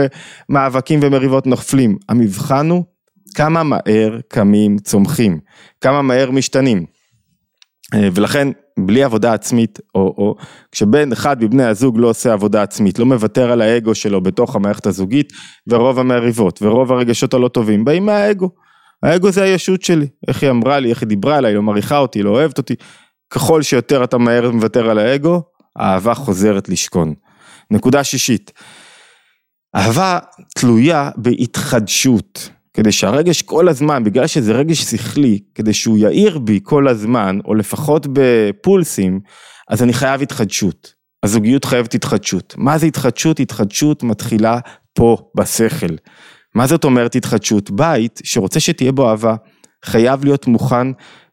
למאבקים 0.48 1.00
ומריבות, 1.02 1.46
נופלים. 1.46 1.96
המבחן 2.08 2.70
הוא 2.70 2.84
כמה 3.34 3.62
מהר 3.62 4.18
קמים 4.28 4.78
צומחים, 4.78 5.38
כמה 5.80 6.02
מהר 6.02 6.30
משתנים. 6.30 6.86
אה, 7.94 8.08
ולכן 8.14 8.48
בלי 8.78 9.02
עבודה 9.02 9.32
עצמית, 9.32 9.80
או, 9.94 10.00
או 10.00 10.36
כשבן 10.72 11.12
אחד 11.12 11.44
מבני 11.44 11.64
הזוג 11.64 11.98
לא 11.98 12.08
עושה 12.10 12.32
עבודה 12.32 12.62
עצמית, 12.62 12.98
לא 12.98 13.06
מוותר 13.06 13.52
על 13.52 13.62
האגו 13.62 13.94
שלו 13.94 14.20
בתוך 14.20 14.56
המערכת 14.56 14.86
הזוגית, 14.86 15.32
ורוב 15.66 15.98
המריבות 15.98 16.62
ורוב 16.62 16.92
הרגשות 16.92 17.34
הלא 17.34 17.48
טובים 17.48 17.84
באים 17.84 18.06
מהאגו. 18.06 18.50
האגו 19.04 19.30
זה 19.30 19.42
הישות 19.42 19.82
שלי, 19.82 20.06
איך 20.28 20.42
היא 20.42 20.50
אמרה 20.50 20.78
לי, 20.78 20.90
איך 20.90 21.02
היא 21.02 21.08
דיברה 21.08 21.38
אליי, 21.38 21.54
לא 21.54 21.62
מעריכה 21.62 21.98
אותי, 21.98 22.22
לא 22.22 22.30
אוהבת 22.30 22.58
אותי. 22.58 22.74
ככל 23.30 23.62
שיותר 23.62 24.04
אתה 24.04 24.18
מהר 24.18 24.50
מוותר 24.50 24.90
על 24.90 24.98
האגו, 24.98 25.42
האהבה 25.76 26.14
חוזרת 26.14 26.68
לשכון. 26.68 27.14
נקודה 27.70 28.04
שישית, 28.04 28.52
אהבה 29.76 30.18
תלויה 30.54 31.10
בהתחדשות. 31.16 32.50
כדי 32.74 32.92
שהרגש 32.92 33.42
כל 33.42 33.68
הזמן, 33.68 34.04
בגלל 34.04 34.26
שזה 34.26 34.52
רגש 34.52 34.82
שכלי, 34.82 35.38
כדי 35.54 35.72
שהוא 35.72 35.98
יאיר 35.98 36.38
בי 36.38 36.60
כל 36.62 36.88
הזמן, 36.88 37.38
או 37.44 37.54
לפחות 37.54 38.06
בפולסים, 38.12 39.20
אז 39.68 39.82
אני 39.82 39.92
חייב 39.92 40.22
התחדשות. 40.22 40.94
הזוגיות 41.22 41.64
חייבת 41.64 41.94
התחדשות. 41.94 42.54
מה 42.58 42.78
זה 42.78 42.86
התחדשות? 42.86 43.40
התחדשות 43.40 44.02
מתחילה 44.02 44.58
פה, 44.92 45.16
בשכל. 45.36 45.94
מה 46.54 46.66
זאת 46.66 46.84
אומרת 46.84 47.14
התחדשות? 47.14 47.70
בית 47.70 48.20
שרוצה 48.24 48.60
שתהיה 48.60 48.92
בו 48.92 49.10
אהבה, 49.10 49.34
חייב 49.84 50.24
להיות 50.24 50.46
מוכן 50.46 50.86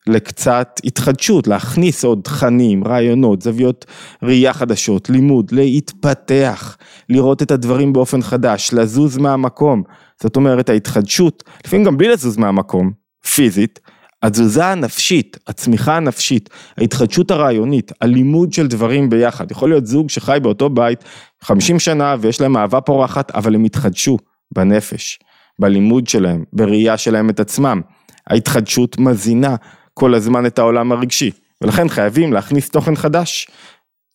לקצת 0.07 0.79
התחדשות, 0.83 1.47
להכניס 1.47 2.03
עוד 2.03 2.21
תכנים, 2.23 2.87
רעיונות, 2.87 3.41
זוויות 3.41 3.85
ראייה 4.23 4.53
חדשות, 4.53 5.09
לימוד, 5.09 5.51
להתפתח, 5.51 6.77
לראות 7.09 7.41
את 7.41 7.51
הדברים 7.51 7.93
באופן 7.93 8.21
חדש, 8.21 8.73
לזוז 8.73 9.17
מהמקום. 9.17 9.83
זאת 10.21 10.35
אומרת 10.35 10.69
ההתחדשות, 10.69 11.43
לפעמים 11.65 11.85
גם 11.85 11.97
בלי 11.97 12.09
לזוז 12.09 12.37
מהמקום, 12.37 12.91
פיזית, 13.33 13.79
התזוזה 14.23 14.65
הנפשית, 14.65 15.37
הצמיחה 15.47 15.97
הנפשית, 15.97 16.49
ההתחדשות 16.77 17.31
הרעיונית, 17.31 17.91
הלימוד 18.01 18.53
של 18.53 18.67
דברים 18.67 19.09
ביחד. 19.09 19.51
יכול 19.51 19.69
להיות 19.69 19.85
זוג 19.85 20.09
שחי 20.09 20.37
באותו 20.41 20.69
בית 20.69 21.03
50 21.41 21.79
שנה 21.79 22.15
ויש 22.19 22.41
להם 22.41 22.57
אהבה 22.57 22.81
פורחת, 22.81 23.31
אבל 23.31 23.55
הם 23.55 23.63
התחדשו 23.63 24.17
בנפש, 24.55 25.19
בלימוד 25.59 26.07
שלהם, 26.07 26.43
בראייה 26.53 26.97
שלהם 26.97 27.29
את 27.29 27.39
עצמם. 27.39 27.81
ההתחדשות 28.27 28.99
מזינה 28.99 29.55
כל 29.93 30.13
הזמן 30.13 30.45
את 30.45 30.59
העולם 30.59 30.91
הרגשי, 30.91 31.31
ולכן 31.61 31.89
חייבים 31.89 32.33
להכניס 32.33 32.69
תוכן 32.69 32.95
חדש, 32.95 33.47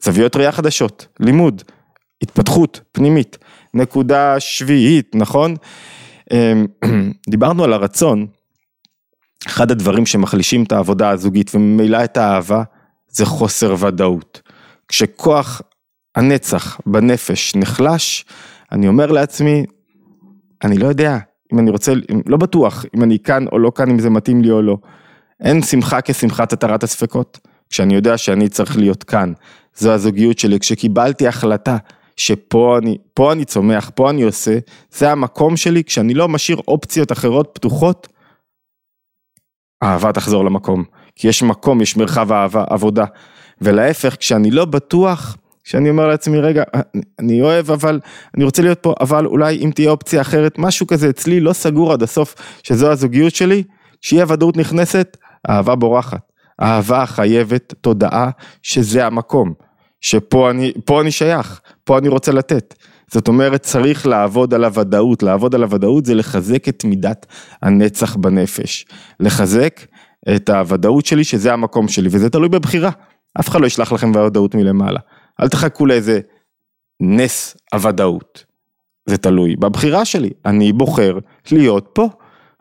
זוויות 0.02 0.36
ראייה 0.36 0.52
חדשות, 0.52 1.06
לימוד, 1.20 1.62
התפתחות 2.22 2.80
פנימית. 2.92 3.38
נקודה 3.74 4.40
שביעית, 4.40 5.14
נכון? 5.14 5.54
אמ, 6.32 6.66
דיברנו 7.30 7.64
על 7.64 7.72
הרצון, 7.72 8.26
אחד 9.46 9.70
הדברים 9.70 10.06
שמחלישים 10.06 10.62
את 10.62 10.72
העבודה 10.72 11.10
הזוגית 11.10 11.54
וממילא 11.54 12.04
את 12.04 12.16
האהבה, 12.16 12.62
זה 13.08 13.26
חוסר 13.26 13.74
ודאות. 13.78 14.42
כשכוח 14.88 15.62
הנצח 16.16 16.80
בנפש 16.86 17.54
נחלש, 17.54 18.24
אני 18.72 18.88
אומר 18.88 19.12
לעצמי, 19.12 19.64
אני 20.64 20.78
לא 20.78 20.86
יודע 20.86 21.18
אם 21.52 21.58
אני 21.58 21.70
רוצה, 21.70 21.92
לא 22.26 22.36
בטוח 22.36 22.84
אם 22.96 23.02
אני 23.02 23.18
כאן 23.18 23.44
או 23.52 23.58
לא 23.58 23.72
כאן, 23.74 23.90
אם 23.90 23.98
זה 23.98 24.10
מתאים 24.10 24.42
לי 24.42 24.50
או 24.50 24.62
לא. 24.62 24.76
אין 25.40 25.62
שמחה 25.62 26.00
כשמחת 26.00 26.52
התרת 26.52 26.82
הספקות, 26.82 27.38
כשאני 27.70 27.94
יודע 27.94 28.18
שאני 28.18 28.48
צריך 28.48 28.76
להיות 28.76 29.04
כאן. 29.04 29.32
זו 29.74 29.92
הזוגיות 29.92 30.38
שלי, 30.38 30.60
כשקיבלתי 30.60 31.28
החלטה 31.28 31.76
שפה 32.16 32.78
אני, 32.78 32.98
פה 33.14 33.32
אני 33.32 33.44
צומח, 33.44 33.90
פה 33.94 34.10
אני 34.10 34.22
עושה, 34.22 34.58
זה 34.90 35.12
המקום 35.12 35.56
שלי, 35.56 35.84
כשאני 35.84 36.14
לא 36.14 36.28
משאיר 36.28 36.58
אופציות 36.68 37.12
אחרות 37.12 37.50
פתוחות, 37.54 38.08
האהבה 39.82 40.12
תחזור 40.12 40.44
למקום. 40.44 40.84
כי 41.16 41.28
יש 41.28 41.42
מקום, 41.42 41.80
יש 41.80 41.96
מרחב 41.96 42.32
אהבה, 42.32 42.64
עבודה. 42.70 43.04
ולהפך, 43.60 44.16
כשאני 44.16 44.50
לא 44.50 44.64
בטוח, 44.64 45.36
כשאני 45.66 45.90
אומר 45.90 46.06
לעצמי, 46.06 46.38
רגע, 46.38 46.62
אני 47.18 47.42
אוהב, 47.42 47.70
אבל 47.70 48.00
אני 48.36 48.44
רוצה 48.44 48.62
להיות 48.62 48.78
פה, 48.78 48.94
אבל 49.00 49.26
אולי 49.26 49.56
אם 49.56 49.70
תהיה 49.74 49.90
אופציה 49.90 50.20
אחרת, 50.20 50.58
משהו 50.58 50.86
כזה 50.86 51.08
אצלי 51.10 51.40
לא 51.40 51.52
סגור 51.52 51.92
עד 51.92 52.02
הסוף, 52.02 52.34
שזו 52.62 52.90
הזוגיות 52.90 53.34
שלי, 53.34 53.62
שיהיה 54.00 54.24
ודאות 54.28 54.56
נכנסת, 54.56 55.16
אהבה 55.50 55.74
בורחת. 55.74 56.32
אהבה 56.62 57.06
חייבת 57.06 57.74
תודעה 57.80 58.30
שזה 58.62 59.06
המקום, 59.06 59.52
שפה 60.00 60.50
אני, 60.50 60.72
אני 61.00 61.10
שייך, 61.10 61.60
פה 61.84 61.98
אני 61.98 62.08
רוצה 62.08 62.32
לתת. 62.32 62.74
זאת 63.12 63.28
אומרת, 63.28 63.62
צריך 63.62 64.06
לעבוד 64.06 64.54
על 64.54 64.64
הוודאות, 64.64 65.22
לעבוד 65.22 65.54
על 65.54 65.62
הוודאות 65.62 66.04
זה 66.04 66.14
לחזק 66.14 66.68
את 66.68 66.84
מידת 66.84 67.26
הנצח 67.62 68.16
בנפש. 68.16 68.86
לחזק 69.20 69.80
את 70.36 70.48
הוודאות 70.48 71.06
שלי 71.06 71.24
שזה 71.24 71.52
המקום 71.52 71.88
שלי, 71.88 72.08
וזה 72.12 72.30
תלוי 72.30 72.48
בבחירה. 72.48 72.90
אף 73.40 73.48
אחד 73.48 73.60
לא 73.60 73.66
ישלח 73.66 73.92
לכם 73.92 74.12
ודאות 74.14 74.54
מלמעלה. 74.54 75.00
אל 75.40 75.48
תחכו 75.48 75.86
לאיזה 75.86 76.20
נס 77.00 77.56
הוודאות. 77.74 78.44
זה 79.06 79.18
תלוי 79.18 79.56
בבחירה 79.56 80.04
שלי, 80.04 80.30
אני 80.46 80.72
בוחר 80.72 81.18
להיות 81.52 81.88
פה. 81.92 82.08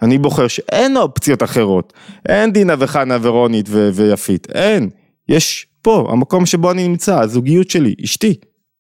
אני 0.01 0.17
בוחר 0.17 0.47
שאין 0.47 0.97
אופציות 0.97 1.43
אחרות, 1.43 1.93
אין 2.29 2.51
דינה 2.51 2.73
וחנה 2.79 3.17
ורונית 3.21 3.65
ו- 3.69 3.89
ויפית, 3.93 4.47
אין, 4.51 4.89
יש 5.29 5.67
פה, 5.81 6.07
המקום 6.11 6.45
שבו 6.45 6.71
אני 6.71 6.87
נמצא, 6.87 7.19
הזוגיות 7.19 7.69
שלי, 7.69 7.95
אשתי, 8.03 8.35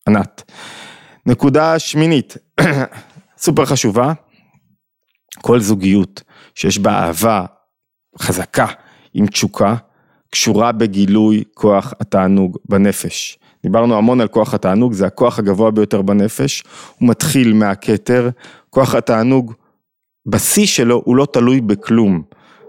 ענת. 0.07 0.51
נקודה 1.25 1.79
שמינית, 1.79 2.37
סופר 3.37 3.65
חשובה, 3.65 4.13
כל 5.41 5.59
זוגיות 5.59 6.23
שיש 6.55 6.79
בה 6.79 6.91
אהבה 6.91 7.45
חזקה 8.19 8.67
עם 9.13 9.27
תשוקה, 9.27 9.75
קשורה 10.31 10.71
בגילוי 10.71 11.43
כוח 11.53 11.93
התענוג 11.99 12.57
בנפש. 12.69 13.39
דיברנו 13.65 13.97
המון 13.97 14.21
על 14.21 14.27
כוח 14.27 14.53
התענוג, 14.53 14.93
זה 14.93 15.05
הכוח 15.05 15.39
הגבוה 15.39 15.71
ביותר 15.71 16.01
בנפש, 16.01 16.63
הוא 16.99 17.09
מתחיל 17.09 17.53
מהכתר, 17.53 18.29
כוח 18.69 18.95
התענוג 18.95 19.53
בשיא 20.25 20.65
שלו 20.65 21.01
הוא 21.05 21.15
לא 21.15 21.27
תלוי 21.33 21.61
בכלום, 21.61 22.21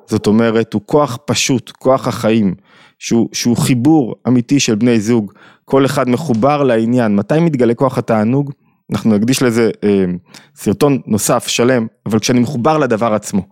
זאת 0.07 0.27
אומרת 0.27 0.73
הוא 0.73 0.83
כוח 0.87 1.19
פשוט, 1.25 1.71
כוח 1.71 2.09
החיים, 2.09 2.55
שהוא, 2.99 3.29
שהוא 3.33 3.57
חיבור 3.57 4.15
אמיתי 4.29 4.61
של 4.61 4.75
בני 4.75 5.01
זוג, 5.01 5.33
כל 5.65 5.85
אחד 5.85 6.09
מחובר 6.09 6.63
לעניין, 6.63 7.17
מתי 7.17 7.41
מתגלה 7.41 7.75
כוח 7.75 7.99
התענוג? 7.99 8.53
אנחנו 8.93 9.15
נקדיש 9.15 9.43
לזה 9.43 9.71
אה, 9.85 10.05
סרטון 10.57 10.99
נוסף 11.07 11.49
שלם, 11.49 11.87
אבל 12.07 12.19
כשאני 12.19 12.41
מחובר 12.41 12.79
לדבר 12.79 13.15
עצמו, 13.15 13.43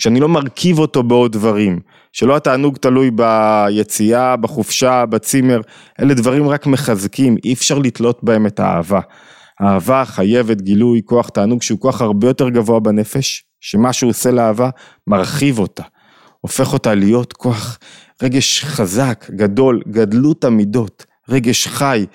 כשאני 0.00 0.20
לא 0.20 0.28
מרכיב 0.28 0.78
אותו 0.78 1.02
בעוד 1.02 1.32
דברים, 1.32 1.80
שלא 2.12 2.36
התענוג 2.36 2.76
תלוי 2.76 3.10
ביציאה, 3.10 4.36
בחופשה, 4.36 5.06
בצימר, 5.06 5.60
אלה 6.00 6.14
דברים 6.14 6.48
רק 6.48 6.66
מחזקים, 6.66 7.36
אי 7.44 7.52
אפשר 7.52 7.78
לתלות 7.78 8.24
בהם 8.24 8.46
את 8.46 8.60
האהבה. 8.60 9.00
האהבה 9.60 10.04
חייבת 10.04 10.60
גילוי 10.60 11.00
כוח 11.04 11.28
תענוג 11.28 11.62
שהוא 11.62 11.80
כוח 11.80 12.02
הרבה 12.02 12.26
יותר 12.26 12.48
גבוה 12.48 12.80
בנפש, 12.80 13.44
שמה 13.60 13.92
שהוא 13.92 14.10
עושה 14.10 14.30
לאהבה 14.30 14.70
מרחיב 15.06 15.58
אותה, 15.58 15.82
הופך 16.40 16.72
אותה 16.72 16.94
להיות 16.94 17.32
כוח, 17.32 17.78
רגש 18.22 18.64
חזק, 18.64 19.26
גדול, 19.30 19.82
גדלות 19.88 20.44
המידות, 20.44 21.06
רגש 21.28 21.66
חי. 21.66 22.06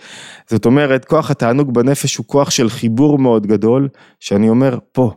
זאת 0.49 0.65
אומרת, 0.65 1.05
כוח 1.05 1.31
התענוג 1.31 1.73
בנפש 1.73 2.15
הוא 2.15 2.25
כוח 2.25 2.49
של 2.49 2.69
חיבור 2.69 3.19
מאוד 3.19 3.47
גדול, 3.47 3.89
שאני 4.19 4.49
אומר, 4.49 4.77
פה, 4.91 5.11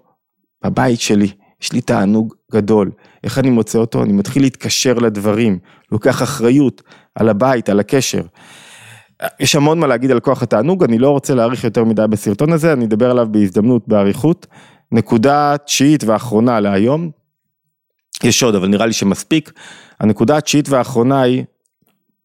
בבית 0.65 1.01
שלי, 1.01 1.29
יש 1.63 1.73
לי 1.73 1.81
תענוג 1.81 2.35
גדול. 2.53 2.91
איך 3.25 3.39
אני 3.39 3.51
מוצא 3.51 3.79
אותו? 3.79 4.03
אני 4.03 4.13
מתחיל 4.13 4.43
להתקשר 4.43 4.95
לדברים, 4.95 5.59
לוקח 5.93 6.23
אחריות 6.23 6.83
על 7.15 7.29
הבית, 7.29 7.69
על 7.69 7.81
הקשר. 7.81 8.23
יש 9.41 9.55
המון 9.55 9.79
מה 9.79 9.87
להגיד 9.87 10.11
על 10.11 10.21
כוח 10.21 10.43
התענוג, 10.43 10.85
אני 10.85 10.99
לא 10.99 11.11
רוצה 11.11 11.35
להאריך 11.35 11.65
יותר 11.65 11.85
מדי 11.85 12.05
בסרטון 12.11 12.53
הזה, 12.53 12.73
אני 12.73 12.85
אדבר 12.85 13.11
עליו 13.11 13.27
בהזדמנות, 13.31 13.89
באריכות. 13.89 14.47
נקודה 14.93 15.57
תשיעית 15.67 16.05
ואחרונה 16.05 16.61
להיום, 16.61 17.11
יש 18.25 18.43
עוד, 18.43 18.55
אבל 18.55 18.69
נראה 18.69 18.87
לי 18.87 18.93
שמספיק. 18.93 19.53
הנקודה 20.01 20.37
התשיעית 20.37 20.69
והאחרונה 20.69 21.23
היא, 21.23 21.45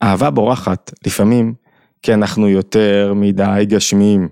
אהבה 0.04 0.30
בורחת 0.30 0.92
לפעמים, 1.06 1.54
כי 2.02 2.14
אנחנו 2.14 2.50
יותר 2.50 3.14
מדי 3.16 3.66
גשמיים. 3.68 4.30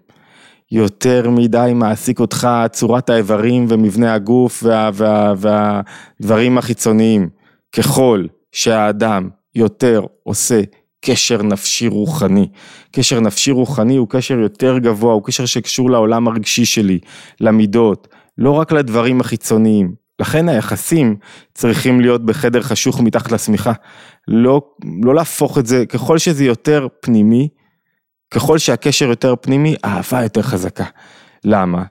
יותר 0.72 1.30
מדי 1.30 1.72
מעסיק 1.76 2.20
אותך 2.20 2.48
צורת 2.72 3.10
האיברים 3.10 3.66
ומבנה 3.70 4.14
הגוף 4.14 4.64
וה, 4.64 4.90
וה, 4.94 5.34
והדברים 5.38 6.58
החיצוניים. 6.58 7.30
ככל 7.72 8.26
שהאדם 8.52 9.30
יותר 9.56 10.06
עושה 10.24 10.62
קשר 11.06 11.42
נפשי 11.44 11.88
רוחני. 11.88 12.48
קשר 12.92 13.20
נפשי 13.20 13.52
רוחני 13.52 13.96
הוא 13.96 14.08
קשר 14.10 14.40
יותר 14.40 14.78
גבוה, 14.78 15.14
הוא 15.14 15.24
קשר 15.26 15.46
שקשור 15.46 15.90
לעולם 15.90 16.28
הרגשי 16.28 16.66
שלי, 16.66 17.00
למידות, 17.40 18.08
לא 18.38 18.52
רק 18.52 18.72
לדברים 18.72 19.22
החיצוניים. 19.22 19.96
לכן 20.20 20.50
היחסים 20.50 21.16
צריכים 21.54 22.02
להיות 22.02 22.26
בחדר 22.26 22.62
חשוך 22.62 23.02
מתחת 23.02 23.32
לשמיכה. 23.32 23.74
לא, 24.28 24.62
לא 25.04 25.16
להפוך 25.16 25.58
את 25.58 25.66
זה, 25.66 25.86
ככל 25.86 26.18
שזה 26.18 26.46
יותר 26.46 26.88
פנימי, 27.02 27.48
ככל 28.32 28.58
שהקשר 28.58 29.06
יותר 29.06 29.36
פנימי, 29.42 29.76
האהבה 29.84 30.24
יותר 30.24 30.42
חזקה. 30.42 30.86
למה? 31.46 31.84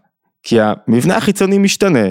כי 0.43 0.59
המבנה 0.61 1.17
החיצוני 1.17 1.59
משתנה 1.59 2.09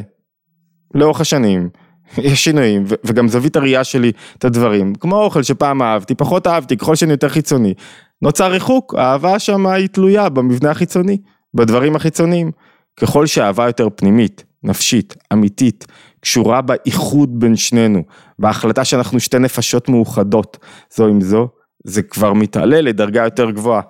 לאורך 0.95 1.21
השנים, 1.21 1.69
יש 2.17 2.43
שינויים, 2.43 2.83
וגם 3.03 3.27
זווית 3.27 3.55
הראייה 3.55 3.83
שלי 3.83 4.11
את 4.37 4.45
הדברים, 4.45 4.95
כמו 4.95 5.23
אוכל 5.23 5.43
שפעם 5.43 5.81
אהבתי, 5.81 6.15
פחות 6.15 6.47
אהבתי, 6.47 6.77
ככל 6.77 6.95
שאני 6.95 7.11
יותר 7.11 7.29
חיצוני. 7.29 7.73
נוצר 8.21 8.51
ריחוק, 8.51 8.95
האהבה 8.95 9.39
שם 9.39 9.67
היא 9.67 9.87
תלויה 9.87 10.29
במבנה 10.29 10.71
החיצוני, 10.71 11.17
בדברים 11.53 11.95
החיצוניים. 11.95 12.51
ככל 12.99 13.25
שהאהבה 13.25 13.65
יותר 13.65 13.87
פנימית, 13.95 14.43
נפשית, 14.63 15.15
אמיתית, 15.33 15.87
קשורה 16.19 16.61
באיחוד 16.61 17.39
בין 17.39 17.55
שנינו, 17.55 18.03
בהחלטה 18.39 18.85
שאנחנו 18.85 19.19
שתי 19.19 19.39
נפשות 19.39 19.89
מאוחדות 19.89 20.57
זו 20.95 21.07
עם 21.07 21.21
זו, 21.21 21.47
זה 21.83 22.01
כבר 22.01 22.33
מתעלה 22.33 22.81
לדרגה 22.81 23.23
יותר 23.23 23.51
גבוהה. 23.51 23.81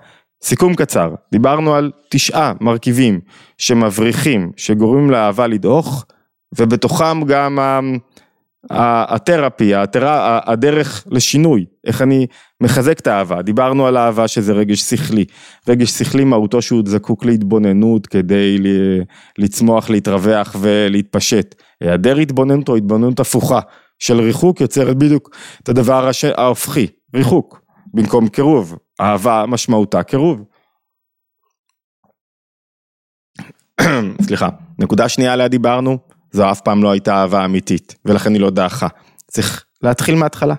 סיכום 0.43 0.75
קצר, 0.75 1.15
דיברנו 1.31 1.75
על 1.75 1.91
תשעה 2.09 2.53
מרכיבים 2.61 3.19
שמבריחים, 3.57 4.51
שגורמים 4.57 5.09
לאהבה 5.11 5.47
לדעוך, 5.47 6.05
ובתוכם 6.57 7.23
גם 7.23 7.59
התרפי, 8.69 9.71
הדרך 10.45 11.07
לשינוי, 11.11 11.65
איך 11.87 12.01
אני 12.01 12.27
מחזק 12.61 12.99
את 12.99 13.07
האהבה, 13.07 13.41
דיברנו 13.41 13.87
על 13.87 13.97
אהבה 13.97 14.27
שזה 14.27 14.53
רגש 14.53 14.81
שכלי, 14.81 15.25
רגש 15.67 15.89
שכלי 15.89 16.23
מהותו 16.23 16.61
שהוא 16.61 16.83
זקוק 16.85 17.25
להתבוננות 17.25 18.07
כדי 18.07 18.57
לצמוח, 19.37 19.89
להתרווח 19.89 20.55
ולהתפשט, 20.59 21.55
היעדר 21.81 22.17
התבוננות 22.17 22.69
או 22.69 22.75
התבוננות 22.75 23.19
הפוכה 23.19 23.59
של 23.99 24.19
ריחוק 24.19 24.61
יוצרת 24.61 24.97
בדיוק 24.97 25.35
את 25.63 25.69
הדבר 25.69 26.09
ההופכי, 26.37 26.87
ריחוק, 27.15 27.58
במקום 27.93 28.27
קירוב, 28.27 28.77
אהבה 29.01 29.45
משמעותה 29.47 30.03
קירוב. 30.03 30.43
סליחה, 34.25 34.49
נקודה 34.79 35.09
שנייה 35.09 35.33
עליה 35.33 35.47
דיברנו, 35.47 35.97
זו 36.31 36.51
אף 36.51 36.61
פעם 36.61 36.83
לא 36.83 36.91
הייתה 36.91 37.15
אהבה 37.15 37.45
אמיתית, 37.45 37.95
ולכן 38.05 38.33
היא 38.33 38.41
לא 38.41 38.49
דעכה. 38.49 38.87
צריך 39.27 39.65
להתחיל 39.81 40.15
מההתחלה. 40.15 40.55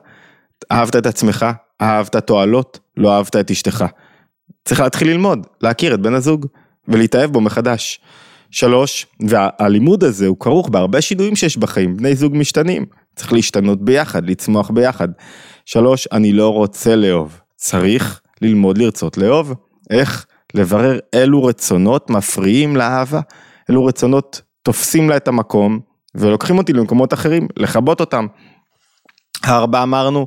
אהבת 0.73 0.97
את 0.97 1.07
עצמך, 1.07 1.47
אהבת 1.83 2.17
תועלות, 2.17 2.79
לא 2.97 3.17
אהבת 3.17 3.37
את 3.37 3.51
אשתך. 3.51 3.85
צריך 4.65 4.81
להתחיל 4.81 5.09
ללמוד, 5.09 5.47
להכיר 5.61 5.95
את 5.95 6.01
בן 6.01 6.15
הזוג, 6.15 6.47
ולהתאהב 6.89 7.33
בו 7.33 7.41
מחדש. 7.41 8.01
שלוש, 8.51 9.07
והלימוד 9.29 10.05
הזה 10.05 10.27
הוא 10.27 10.37
כרוך 10.41 10.69
בהרבה 10.69 11.01
שינויים 11.01 11.37
שיש 11.37 11.57
בחיים, 11.57 11.97
בני 11.97 12.17
זוג 12.17 12.37
משתנים, 12.37 12.87
צריך 13.17 13.33
להשתנות 13.33 13.85
ביחד, 13.85 14.31
לצמוח 14.31 14.71
ביחד. 14.71 15.09
שלוש, 15.73 16.09
אני 16.13 16.33
לא 16.33 16.49
רוצה 16.49 16.97
לאהוב, 16.97 17.41
צריך 17.57 18.21
ללמוד 18.43 18.79
לרצות 18.79 19.19
לאהוב. 19.19 19.55
איך? 19.91 20.27
לברר 20.55 20.99
אילו 21.13 21.45
רצונות 21.45 22.11
מפריעים 22.11 22.77
לאהבה, 22.77 23.21
אילו 23.69 23.85
רצונות 23.85 24.43
תופסים 24.63 25.11
לה 25.11 25.17
את 25.17 25.29
המקום 25.29 25.81
ולוקחים 26.15 26.59
אותי 26.59 26.73
למקומות 26.73 27.13
אחרים, 27.13 27.49
לכבות 27.57 28.01
אותם. 28.01 28.27
הארבע 29.43 29.83
אמרנו, 29.83 30.27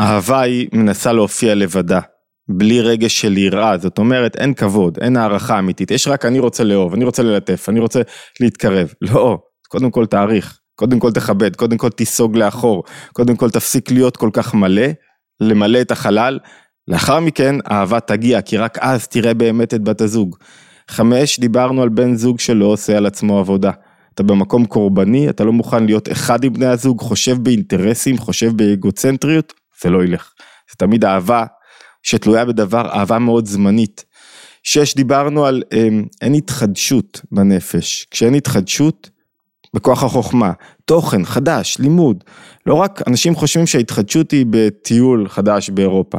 אהבה 0.00 0.40
היא 0.40 0.68
מנסה 0.72 1.12
להופיע 1.12 1.54
לבדה, 1.54 2.00
בלי 2.48 2.80
רגש 2.80 3.20
של 3.20 3.38
יראה, 3.38 3.78
זאת 3.78 3.98
אומרת 3.98 4.36
אין 4.36 4.54
כבוד, 4.54 4.98
אין 5.00 5.16
הערכה 5.16 5.58
אמיתית, 5.58 5.90
יש 5.90 6.08
רק 6.08 6.24
אני 6.24 6.38
רוצה 6.38 6.64
לאהוב, 6.64 6.94
אני 6.94 7.04
רוצה 7.04 7.22
ללטף, 7.22 7.68
אני 7.68 7.80
רוצה 7.80 8.02
להתקרב, 8.40 8.92
לא, 9.00 9.38
קודם 9.68 9.90
כל 9.90 10.06
תעריך, 10.06 10.58
קודם 10.74 10.98
כל 10.98 11.12
תכבד, 11.12 11.56
קודם 11.56 11.76
כל 11.76 11.88
תיסוג 11.88 12.36
לאחור, 12.36 12.84
קודם 13.12 13.36
כל 13.36 13.50
תפסיק 13.50 13.90
להיות 13.90 14.16
כל 14.16 14.30
כך 14.32 14.54
מלא, 14.54 14.86
למלא 15.40 15.80
את 15.80 15.90
החלל, 15.90 16.38
לאחר 16.88 17.20
מכן 17.20 17.54
אהבה 17.70 18.00
תגיע, 18.00 18.42
כי 18.42 18.56
רק 18.56 18.78
אז 18.78 19.08
תראה 19.08 19.34
באמת 19.34 19.74
את 19.74 19.82
בת 19.82 20.00
הזוג. 20.00 20.36
חמש, 20.90 21.40
דיברנו 21.40 21.82
על 21.82 21.88
בן 21.88 22.14
זוג 22.14 22.40
שלא 22.40 22.64
עושה 22.64 22.96
על 22.96 23.06
עצמו 23.06 23.38
עבודה. 23.38 23.70
אתה 24.14 24.22
במקום 24.22 24.64
קורבני, 24.64 25.28
אתה 25.28 25.44
לא 25.44 25.52
מוכן 25.52 25.84
להיות 25.86 26.12
אחד 26.12 26.44
עם 26.44 26.52
בני 26.52 26.66
הזוג, 26.66 27.00
חושב 27.00 27.36
באינטרסים, 27.42 28.18
חושב 28.18 28.56
באגוצנטריות, 28.56 29.52
זה 29.82 29.90
לא 29.90 30.04
ילך. 30.04 30.32
זה 30.70 30.76
תמיד 30.78 31.04
אהבה 31.04 31.44
שתלויה 32.02 32.44
בדבר, 32.44 32.90
אהבה 32.90 33.18
מאוד 33.18 33.46
זמנית. 33.46 34.04
שש, 34.62 34.94
דיברנו 34.94 35.46
על 35.46 35.62
אמ, 35.72 36.04
אין 36.20 36.34
התחדשות 36.34 37.20
בנפש. 37.32 38.06
כשאין 38.10 38.34
התחדשות, 38.34 39.10
בכוח 39.74 40.02
החוכמה, 40.02 40.52
תוכן 40.84 41.24
חדש, 41.24 41.76
לימוד. 41.78 42.24
לא 42.66 42.74
רק 42.74 43.02
אנשים 43.06 43.34
חושבים 43.34 43.66
שההתחדשות 43.66 44.30
היא 44.30 44.46
בטיול 44.50 45.28
חדש 45.28 45.70
באירופה. 45.70 46.18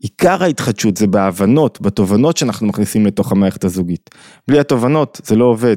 עיקר 0.00 0.42
ההתחדשות 0.42 0.96
זה 0.96 1.06
בהבנות, 1.06 1.80
בתובנות 1.80 2.36
שאנחנו 2.36 2.66
מכניסים 2.66 3.06
לתוך 3.06 3.32
המערכת 3.32 3.64
הזוגית. 3.64 4.10
בלי 4.48 4.58
התובנות 4.58 5.20
זה 5.24 5.36
לא 5.36 5.44
עובד. 5.44 5.76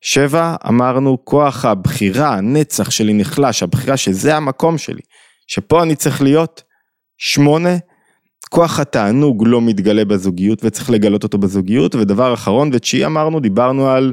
שבע, 0.00 0.56
אמרנו, 0.68 1.24
כוח 1.24 1.64
הבחירה, 1.64 2.34
הנצח 2.34 2.90
שלי 2.90 3.12
נחלש, 3.12 3.62
הבחירה 3.62 3.96
שזה 3.96 4.36
המקום 4.36 4.78
שלי, 4.78 5.00
שפה 5.46 5.82
אני 5.82 5.96
צריך 5.96 6.22
להיות. 6.22 6.62
שמונה, 7.18 7.76
כוח 8.50 8.80
התענוג 8.80 9.42
לא 9.46 9.60
מתגלה 9.60 10.04
בזוגיות 10.04 10.64
וצריך 10.64 10.90
לגלות 10.90 11.22
אותו 11.22 11.38
בזוגיות. 11.38 11.94
ודבר 11.94 12.34
אחרון 12.34 12.70
ותשיעי 12.72 13.06
אמרנו, 13.06 13.40
דיברנו 13.40 13.88
על 13.88 14.12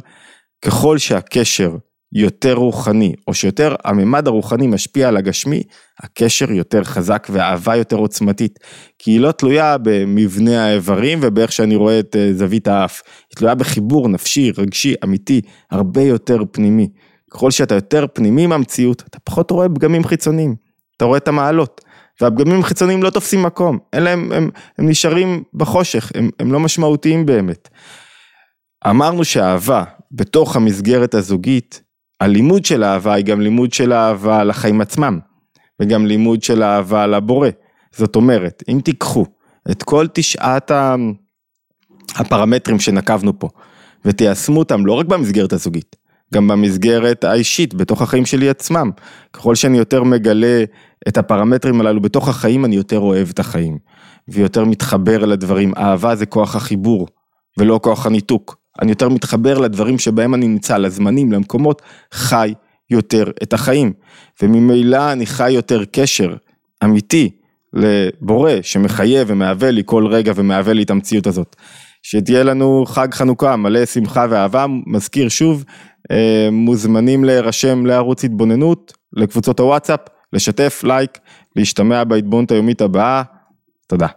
ככל 0.65 0.97
שהקשר 0.97 1.75
יותר 2.13 2.53
רוחני, 2.53 3.13
או 3.27 3.33
שיותר 3.33 3.75
הממד 3.83 4.27
הרוחני 4.27 4.67
משפיע 4.67 5.07
על 5.07 5.17
הגשמי, 5.17 5.63
הקשר 5.99 6.51
יותר 6.51 6.83
חזק 6.83 7.27
והאהבה 7.31 7.75
יותר 7.75 7.95
עוצמתית. 7.95 8.59
כי 8.99 9.11
היא 9.11 9.19
לא 9.19 9.31
תלויה 9.31 9.77
במבנה 9.77 10.65
האיברים 10.65 11.19
ובאיך 11.21 11.51
שאני 11.51 11.75
רואה 11.75 11.99
את 11.99 12.15
אה, 12.15 12.33
זווית 12.33 12.67
האף, 12.67 13.01
היא 13.29 13.37
תלויה 13.37 13.55
בחיבור 13.55 14.09
נפשי, 14.09 14.51
רגשי, 14.57 14.93
אמיתי, 15.03 15.41
הרבה 15.71 16.01
יותר 16.01 16.43
פנימי. 16.51 16.89
ככל 17.31 17.51
שאתה 17.51 17.75
יותר 17.75 18.05
פנימי 18.13 18.47
מהמציאות, 18.47 19.03
אתה 19.09 19.19
פחות 19.19 19.51
רואה 19.51 19.69
פגמים 19.69 20.03
חיצוניים, 20.03 20.55
אתה 20.97 21.05
רואה 21.05 21.17
את 21.17 21.27
המעלות. 21.27 21.81
והפגמים 22.21 22.59
החיצוניים 22.59 23.03
לא 23.03 23.09
תופסים 23.09 23.43
מקום, 23.43 23.79
אלא 23.93 24.09
הם, 24.09 24.31
הם, 24.31 24.49
הם 24.77 24.89
נשארים 24.89 25.43
בחושך, 25.53 26.11
הם, 26.15 26.29
הם 26.39 26.51
לא 26.51 26.59
משמעותיים 26.59 27.25
באמת. 27.25 27.69
אמרנו 28.89 29.23
שאהבה 29.23 29.83
בתוך 30.11 30.55
המסגרת 30.55 31.13
הזוגית 31.13 31.81
הלימוד 32.21 32.65
של 32.65 32.83
אהבה 32.83 33.13
היא 33.13 33.25
גם 33.25 33.41
לימוד 33.41 33.73
של 33.73 33.93
אהבה 33.93 34.43
לחיים 34.43 34.81
עצמם, 34.81 35.19
וגם 35.79 36.05
לימוד 36.05 36.43
של 36.43 36.63
אהבה 36.63 37.07
לבורא. 37.07 37.49
זאת 37.91 38.15
אומרת, 38.15 38.63
אם 38.69 38.79
תיקחו 38.83 39.25
את 39.71 39.83
כל 39.83 40.07
תשעת 40.13 40.71
הפרמטרים 42.15 42.79
שנקבנו 42.79 43.39
פה, 43.39 43.49
ותיישמו 44.05 44.59
אותם 44.59 44.85
לא 44.85 44.93
רק 44.93 45.05
במסגרת 45.05 45.53
הזוגית, 45.53 45.95
גם 46.33 46.47
במסגרת 46.47 47.23
האישית, 47.23 47.73
בתוך 47.73 48.01
החיים 48.01 48.25
שלי 48.25 48.49
עצמם. 48.49 48.91
ככל 49.33 49.55
שאני 49.55 49.77
יותר 49.77 50.03
מגלה 50.03 50.63
את 51.07 51.17
הפרמטרים 51.17 51.81
הללו 51.81 52.01
בתוך 52.01 52.27
החיים, 52.27 52.65
אני 52.65 52.75
יותר 52.75 52.99
אוהב 52.99 53.29
את 53.29 53.39
החיים, 53.39 53.77
ויותר 54.27 54.65
מתחבר 54.65 55.25
לדברים. 55.25 55.73
אהבה 55.77 56.15
זה 56.15 56.25
כוח 56.25 56.55
החיבור, 56.55 57.07
ולא 57.57 57.79
כוח 57.83 58.05
הניתוק. 58.05 58.60
אני 58.81 58.91
יותר 58.91 59.09
מתחבר 59.09 59.57
לדברים 59.57 59.99
שבהם 59.99 60.33
אני 60.33 60.47
נמצא, 60.47 60.77
לזמנים, 60.77 61.31
למקומות, 61.31 61.81
חי 62.13 62.53
יותר 62.89 63.31
את 63.43 63.53
החיים. 63.53 63.93
וממילא 64.41 65.11
אני 65.11 65.25
חי 65.25 65.51
יותר 65.51 65.83
קשר 65.85 66.35
אמיתי 66.83 67.29
לבורא 67.73 68.51
שמחייב 68.61 69.27
ומהווה 69.29 69.71
לי 69.71 69.81
כל 69.85 70.07
רגע 70.07 70.31
ומהווה 70.35 70.73
לי 70.73 70.83
את 70.83 70.89
המציאות 70.89 71.27
הזאת. 71.27 71.55
שתהיה 72.03 72.43
לנו 72.43 72.85
חג 72.87 73.13
חנוכה 73.13 73.55
מלא 73.55 73.85
שמחה 73.85 74.25
ואהבה, 74.29 74.65
מזכיר 74.85 75.29
שוב, 75.29 75.63
אה, 76.11 76.49
מוזמנים 76.51 77.23
להירשם 77.23 77.85
לערוץ 77.85 78.23
התבוננות, 78.23 78.93
לקבוצות 79.13 79.59
הוואטסאפ, 79.59 79.99
לשתף, 80.33 80.81
לייק, 80.83 81.17
להשתמע 81.55 82.03
בהתבוננות 82.03 82.51
היומית 82.51 82.81
הבאה, 82.81 83.23
תודה. 83.87 84.07